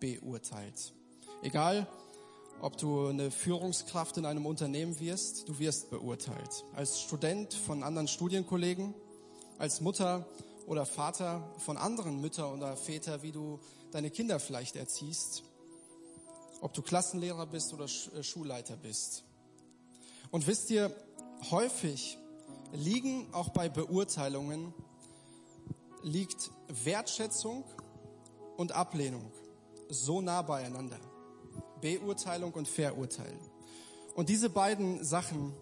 beurteilt. 0.00 0.94
Egal, 1.42 1.86
ob 2.62 2.78
du 2.78 3.08
eine 3.08 3.30
Führungskraft 3.30 4.16
in 4.16 4.24
einem 4.24 4.46
Unternehmen 4.46 4.98
wirst, 5.00 5.46
du 5.50 5.58
wirst 5.58 5.90
beurteilt. 5.90 6.64
Als 6.74 7.02
Student 7.02 7.52
von 7.52 7.82
anderen 7.82 8.08
Studienkollegen, 8.08 8.94
als 9.58 9.82
Mutter 9.82 10.26
oder 10.66 10.86
Vater 10.86 11.46
von 11.58 11.76
anderen 11.76 12.22
Mütter 12.22 12.54
oder 12.54 12.74
Väter, 12.74 13.22
wie 13.22 13.32
du 13.32 13.60
deine 13.90 14.10
Kinder 14.10 14.40
vielleicht 14.40 14.76
erziehst, 14.76 15.42
ob 16.62 16.72
du 16.72 16.80
Klassenlehrer 16.80 17.44
bist 17.46 17.74
oder 17.74 17.84
äh, 17.84 18.22
Schulleiter 18.22 18.76
bist. 18.78 19.24
Und 20.30 20.46
wisst 20.46 20.70
ihr, 20.70 20.90
häufig 21.50 22.16
liegen 22.72 23.28
auch 23.34 23.50
bei 23.50 23.68
Beurteilungen 23.68 24.72
liegt 26.04 26.50
Wertschätzung 26.68 27.64
und 28.56 28.72
Ablehnung 28.72 29.32
so 29.88 30.20
nah 30.20 30.42
beieinander. 30.42 31.00
Beurteilung 31.80 32.52
und 32.52 32.68
Verurteilen. 32.68 33.40
Und 34.14 34.28
diese 34.28 34.48
beiden 34.48 35.04
Sachen 35.04 35.52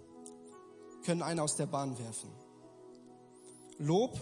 können 1.05 1.22
einen 1.22 1.40
aus 1.40 1.57
der 1.57 1.66
Bahn 1.66 1.98
werfen. 1.98 2.31
Lob 3.78 4.18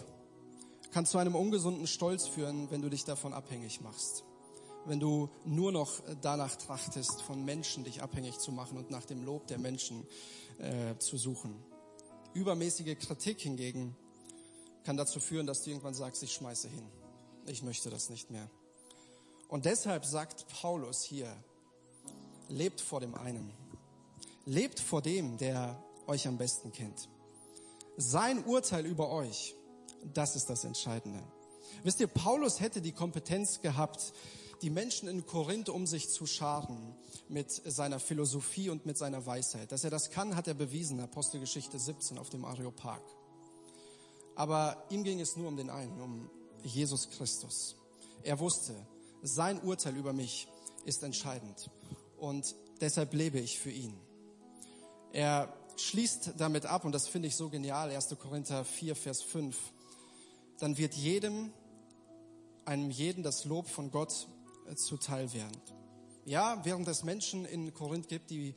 kann 0.91 1.05
zu 1.05 1.17
einem 1.17 1.35
ungesunden 1.35 1.87
Stolz 1.87 2.27
führen, 2.27 2.69
wenn 2.71 2.81
du 2.81 2.89
dich 2.89 3.03
davon 3.03 3.33
abhängig 3.33 3.81
machst. 3.81 4.23
Wenn 4.85 4.99
du 4.99 5.29
nur 5.45 5.71
noch 5.71 6.01
danach 6.21 6.55
trachtest, 6.55 7.21
von 7.21 7.45
Menschen 7.45 7.83
dich 7.83 8.01
abhängig 8.01 8.39
zu 8.39 8.51
machen 8.51 8.77
und 8.77 8.89
nach 8.89 9.05
dem 9.05 9.23
Lob 9.23 9.47
der 9.47 9.59
Menschen 9.59 10.07
äh, 10.57 10.97
zu 10.97 11.17
suchen. 11.17 11.63
Übermäßige 12.33 12.97
Kritik 12.97 13.41
hingegen 13.41 13.95
kann 14.83 14.97
dazu 14.97 15.19
führen, 15.19 15.47
dass 15.47 15.63
du 15.63 15.69
irgendwann 15.69 15.93
sagst, 15.93 16.23
ich 16.23 16.33
schmeiße 16.33 16.67
hin. 16.67 16.85
Ich 17.47 17.63
möchte 17.63 17.89
das 17.89 18.09
nicht 18.09 18.31
mehr. 18.31 18.49
Und 19.47 19.65
deshalb 19.65 20.05
sagt 20.05 20.47
Paulus 20.47 21.03
hier, 21.03 21.27
lebt 22.47 22.81
vor 22.81 22.99
dem 22.99 23.15
einen. 23.15 23.51
Lebt 24.45 24.79
vor 24.79 25.01
dem, 25.01 25.37
der 25.37 25.81
euch 26.07 26.27
am 26.27 26.37
besten 26.37 26.71
kennt. 26.71 27.09
Sein 27.97 28.43
Urteil 28.45 28.85
über 28.85 29.09
euch, 29.09 29.55
das 30.13 30.35
ist 30.35 30.49
das 30.49 30.63
Entscheidende. 30.63 31.21
Wisst 31.83 31.99
ihr, 31.99 32.07
Paulus 32.07 32.59
hätte 32.59 32.81
die 32.81 32.91
Kompetenz 32.91 33.61
gehabt, 33.61 34.13
die 34.61 34.69
Menschen 34.69 35.07
in 35.07 35.25
Korinth 35.25 35.69
um 35.69 35.87
sich 35.87 36.09
zu 36.09 36.25
scharen 36.25 36.95
mit 37.27 37.51
seiner 37.51 37.99
Philosophie 37.99 38.69
und 38.69 38.85
mit 38.85 38.97
seiner 38.97 39.25
Weisheit. 39.25 39.71
Dass 39.71 39.83
er 39.83 39.89
das 39.89 40.11
kann, 40.11 40.35
hat 40.35 40.47
er 40.47 40.53
bewiesen, 40.53 40.99
Apostelgeschichte 40.99 41.79
17 41.79 42.17
auf 42.17 42.29
dem 42.29 42.45
Areopag. 42.45 43.01
Aber 44.41 44.83
ihm 44.89 45.03
ging 45.03 45.19
es 45.19 45.37
nur 45.37 45.47
um 45.49 45.55
den 45.55 45.69
einen, 45.69 46.01
um 46.01 46.27
Jesus 46.63 47.11
Christus. 47.11 47.75
Er 48.23 48.39
wusste, 48.39 48.73
sein 49.21 49.61
Urteil 49.61 49.95
über 49.95 50.13
mich 50.13 50.47
ist 50.83 51.03
entscheidend 51.03 51.69
und 52.17 52.55
deshalb 52.79 53.13
lebe 53.13 53.39
ich 53.39 53.59
für 53.59 53.69
ihn. 53.69 53.93
Er 55.13 55.53
schließt 55.77 56.31
damit 56.37 56.65
ab, 56.65 56.85
und 56.85 56.91
das 56.91 57.07
finde 57.07 57.27
ich 57.27 57.35
so 57.35 57.49
genial, 57.49 57.91
1. 57.91 58.17
Korinther 58.17 58.65
4, 58.65 58.95
Vers 58.95 59.21
5, 59.21 59.55
dann 60.57 60.75
wird 60.75 60.95
jedem, 60.95 61.53
einem 62.65 62.89
jeden 62.89 63.21
das 63.21 63.45
Lob 63.45 63.67
von 63.67 63.91
Gott 63.91 64.25
äh, 64.67 64.73
zuteil 64.73 65.33
werden. 65.33 65.61
Ja, 66.25 66.65
während 66.65 66.87
es 66.87 67.03
Menschen 67.03 67.45
in 67.45 67.75
Korinth 67.75 68.07
gibt, 68.07 68.31
die 68.31 68.55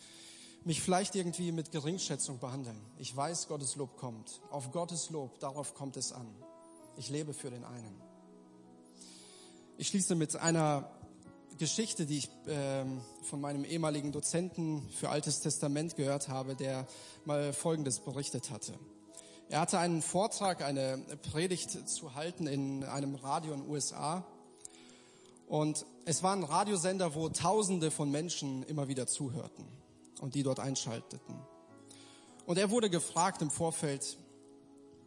mich 0.64 0.80
vielleicht 0.80 1.14
irgendwie 1.14 1.52
mit 1.52 1.72
Geringschätzung 1.72 2.38
behandeln. 2.38 2.80
Ich 2.98 3.14
weiß, 3.14 3.48
Gottes 3.48 3.76
Lob 3.76 3.96
kommt. 3.98 4.40
Auf 4.50 4.72
Gottes 4.72 5.10
Lob, 5.10 5.38
darauf 5.38 5.74
kommt 5.74 5.96
es 5.96 6.12
an. 6.12 6.26
Ich 6.96 7.10
lebe 7.10 7.34
für 7.34 7.50
den 7.50 7.64
einen. 7.64 8.00
Ich 9.76 9.88
schließe 9.88 10.14
mit 10.14 10.36
einer 10.36 10.90
Geschichte, 11.58 12.06
die 12.06 12.18
ich 12.18 12.30
ähm, 12.48 13.00
von 13.22 13.40
meinem 13.40 13.64
ehemaligen 13.64 14.10
Dozenten 14.10 14.88
für 14.88 15.10
Altes 15.10 15.40
Testament 15.40 15.96
gehört 15.96 16.28
habe, 16.28 16.56
der 16.56 16.86
mal 17.24 17.52
Folgendes 17.52 18.00
berichtet 18.00 18.50
hatte. 18.50 18.72
Er 19.50 19.60
hatte 19.60 19.78
einen 19.78 20.00
Vortrag, 20.00 20.62
eine 20.62 20.96
Predigt 21.30 21.88
zu 21.88 22.14
halten 22.14 22.46
in 22.46 22.84
einem 22.84 23.16
Radio 23.16 23.52
in 23.52 23.60
den 23.60 23.70
USA. 23.70 24.24
Und 25.46 25.84
es 26.06 26.22
war 26.22 26.34
ein 26.34 26.42
Radiosender, 26.42 27.14
wo 27.14 27.28
Tausende 27.28 27.90
von 27.90 28.10
Menschen 28.10 28.62
immer 28.62 28.88
wieder 28.88 29.06
zuhörten 29.06 29.83
und 30.24 30.34
die 30.34 30.42
dort 30.42 30.58
einschalteten. 30.58 31.38
Und 32.46 32.56
er 32.56 32.70
wurde 32.70 32.88
gefragt 32.88 33.42
im 33.42 33.50
Vorfeld, 33.50 34.16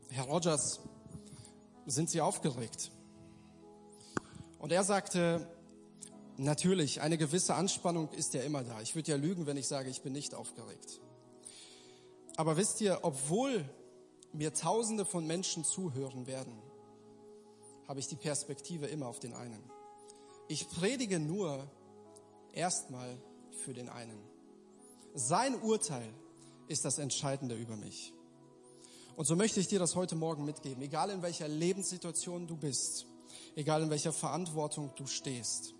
Herr 0.09 0.25
Rogers, 0.25 0.79
sind 1.87 2.11
Sie 2.11 2.21
aufgeregt? 2.21 2.91
Und 4.59 4.71
er 4.71 4.83
sagte, 4.83 5.47
natürlich, 6.37 7.01
eine 7.01 7.17
gewisse 7.17 7.55
Anspannung 7.55 8.11
ist 8.11 8.35
ja 8.35 8.43
immer 8.43 8.63
da. 8.63 8.79
Ich 8.81 8.93
würde 8.93 9.09
ja 9.09 9.17
lügen, 9.17 9.47
wenn 9.47 9.57
ich 9.57 9.67
sage, 9.67 9.89
ich 9.89 10.03
bin 10.03 10.13
nicht 10.13 10.35
aufgeregt. 10.35 11.01
Aber 12.35 12.55
wisst 12.55 12.79
ihr, 12.81 12.99
obwohl 13.01 13.67
mir 14.33 14.53
Tausende 14.53 15.03
von 15.03 15.25
Menschen 15.25 15.63
zuhören 15.63 16.27
werden, 16.27 16.61
habe 17.87 17.99
ich 17.99 18.07
die 18.07 18.15
Perspektive 18.15 18.85
immer 18.85 19.07
auf 19.07 19.19
den 19.19 19.33
einen. 19.33 19.63
Ich 20.47 20.69
predige 20.69 21.19
nur 21.19 21.67
erstmal 22.53 23.17
für 23.65 23.73
den 23.73 23.89
einen. 23.89 24.36
Sein 25.13 25.59
Urteil 25.61 26.13
ist 26.67 26.85
das 26.85 26.97
Entscheidende 26.97 27.55
über 27.55 27.75
mich. 27.75 28.13
Und 29.15 29.25
so 29.25 29.35
möchte 29.35 29.59
ich 29.59 29.67
dir 29.67 29.79
das 29.79 29.95
heute 29.95 30.15
Morgen 30.15 30.45
mitgeben, 30.45 30.83
egal 30.83 31.09
in 31.09 31.23
welcher 31.23 31.47
Lebenssituation 31.47 32.45
du 32.45 32.55
bist, 32.55 33.07
egal 33.55 33.81
in 33.81 33.89
welcher 33.89 34.13
Verantwortung 34.13 34.91
du 34.95 35.07
stehst. 35.07 35.73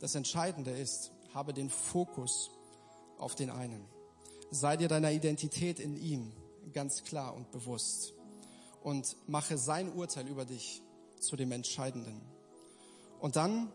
Das 0.00 0.14
Entscheidende 0.14 0.70
ist, 0.70 1.10
habe 1.32 1.54
den 1.54 1.70
Fokus 1.70 2.50
auf 3.18 3.34
den 3.34 3.48
einen. 3.48 3.86
Sei 4.50 4.76
dir 4.76 4.88
deiner 4.88 5.10
Identität 5.10 5.80
in 5.80 5.96
ihm 5.96 6.32
ganz 6.72 7.02
klar 7.04 7.34
und 7.34 7.50
bewusst 7.50 8.12
und 8.82 9.16
mache 9.26 9.56
sein 9.56 9.90
Urteil 9.92 10.28
über 10.28 10.44
dich 10.44 10.82
zu 11.18 11.36
dem 11.36 11.50
Entscheidenden. 11.52 12.20
Und 13.20 13.36
dann 13.36 13.72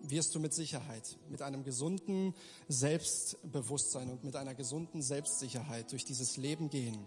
wirst 0.00 0.34
du 0.34 0.40
mit 0.40 0.54
Sicherheit, 0.54 1.16
mit 1.28 1.42
einem 1.42 1.64
gesunden 1.64 2.34
Selbstbewusstsein 2.68 4.10
und 4.10 4.24
mit 4.24 4.36
einer 4.36 4.54
gesunden 4.54 5.02
Selbstsicherheit 5.02 5.90
durch 5.92 6.04
dieses 6.04 6.36
Leben 6.36 6.70
gehen. 6.70 6.98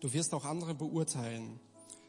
Du 0.00 0.12
wirst 0.12 0.34
auch 0.34 0.44
andere 0.44 0.74
beurteilen, 0.74 1.58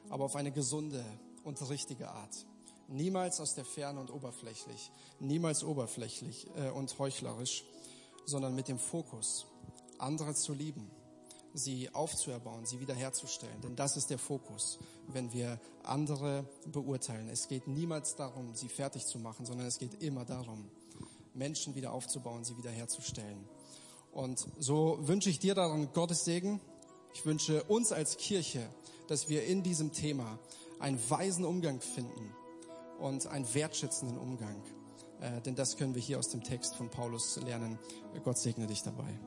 aber 0.10 0.26
auf 0.26 0.36
eine 0.36 0.52
gesunde 0.52 1.04
und 1.44 1.68
richtige 1.70 2.10
Art. 2.10 2.46
Niemals 2.88 3.40
aus 3.40 3.56
der 3.56 3.66
Ferne 3.66 4.00
und 4.00 4.12
oberflächlich, 4.12 4.92
niemals 5.20 5.64
oberflächlich 5.64 6.48
äh, 6.56 6.70
und 6.70 6.98
heuchlerisch, 6.98 7.64
sondern 8.26 8.56
mit 8.56 8.68
dem 8.68 8.80
Fokus, 8.80 9.46
andere 10.00 10.34
zu 10.34 10.54
lieben 10.54 10.90
sie 11.54 11.94
aufzuerbauen, 11.94 12.66
sie 12.66 12.80
wiederherzustellen. 12.80 13.62
Denn 13.62 13.76
das 13.76 13.98
ist 13.98 14.10
der 14.10 14.20
Fokus, 14.20 14.80
wenn 15.08 15.34
wir 15.34 15.60
andere 15.84 16.46
beurteilen. 16.72 17.30
Es 17.30 17.48
geht 17.48 17.68
niemals 17.68 18.16
darum, 18.16 18.56
sie 18.56 18.70
fertig 18.70 19.06
zu 19.06 19.20
machen, 19.20 19.46
sondern 19.46 19.68
es 19.68 19.80
geht 19.80 20.02
immer 20.02 20.26
darum, 20.26 20.70
Menschen 21.34 21.76
wieder 21.76 21.94
aufzubauen, 21.94 22.44
sie 22.44 22.58
wiederherzustellen. 22.58 23.48
Und 24.12 24.48
so 24.58 24.98
wünsche 25.02 25.30
ich 25.30 25.40
dir 25.40 25.56
daran 25.56 25.92
Gottes 25.94 26.26
Segen. 26.26 26.60
Ich 27.14 27.26
wünsche 27.26 27.64
uns 27.64 27.92
als 27.92 28.18
Kirche, 28.18 28.68
dass 29.08 29.30
wir 29.30 29.46
in 29.46 29.64
diesem 29.64 29.92
Thema 29.92 30.40
einen 30.80 31.00
weisen 31.10 31.46
Umgang 31.46 31.82
finden 31.82 32.34
und 33.00 33.28
einen 33.28 33.52
wertschätzenden 33.54 34.18
Umgang. 34.18 34.62
Äh, 35.22 35.42
denn 35.42 35.56
das 35.56 35.78
können 35.78 35.96
wir 35.96 36.02
hier 36.02 36.20
aus 36.20 36.30
dem 36.30 36.44
Text 36.44 36.76
von 36.76 36.90
Paulus 36.90 37.38
lernen. 37.38 37.78
Gott 38.24 38.38
segne 38.38 38.68
dich 38.68 38.84
dabei. 38.84 39.20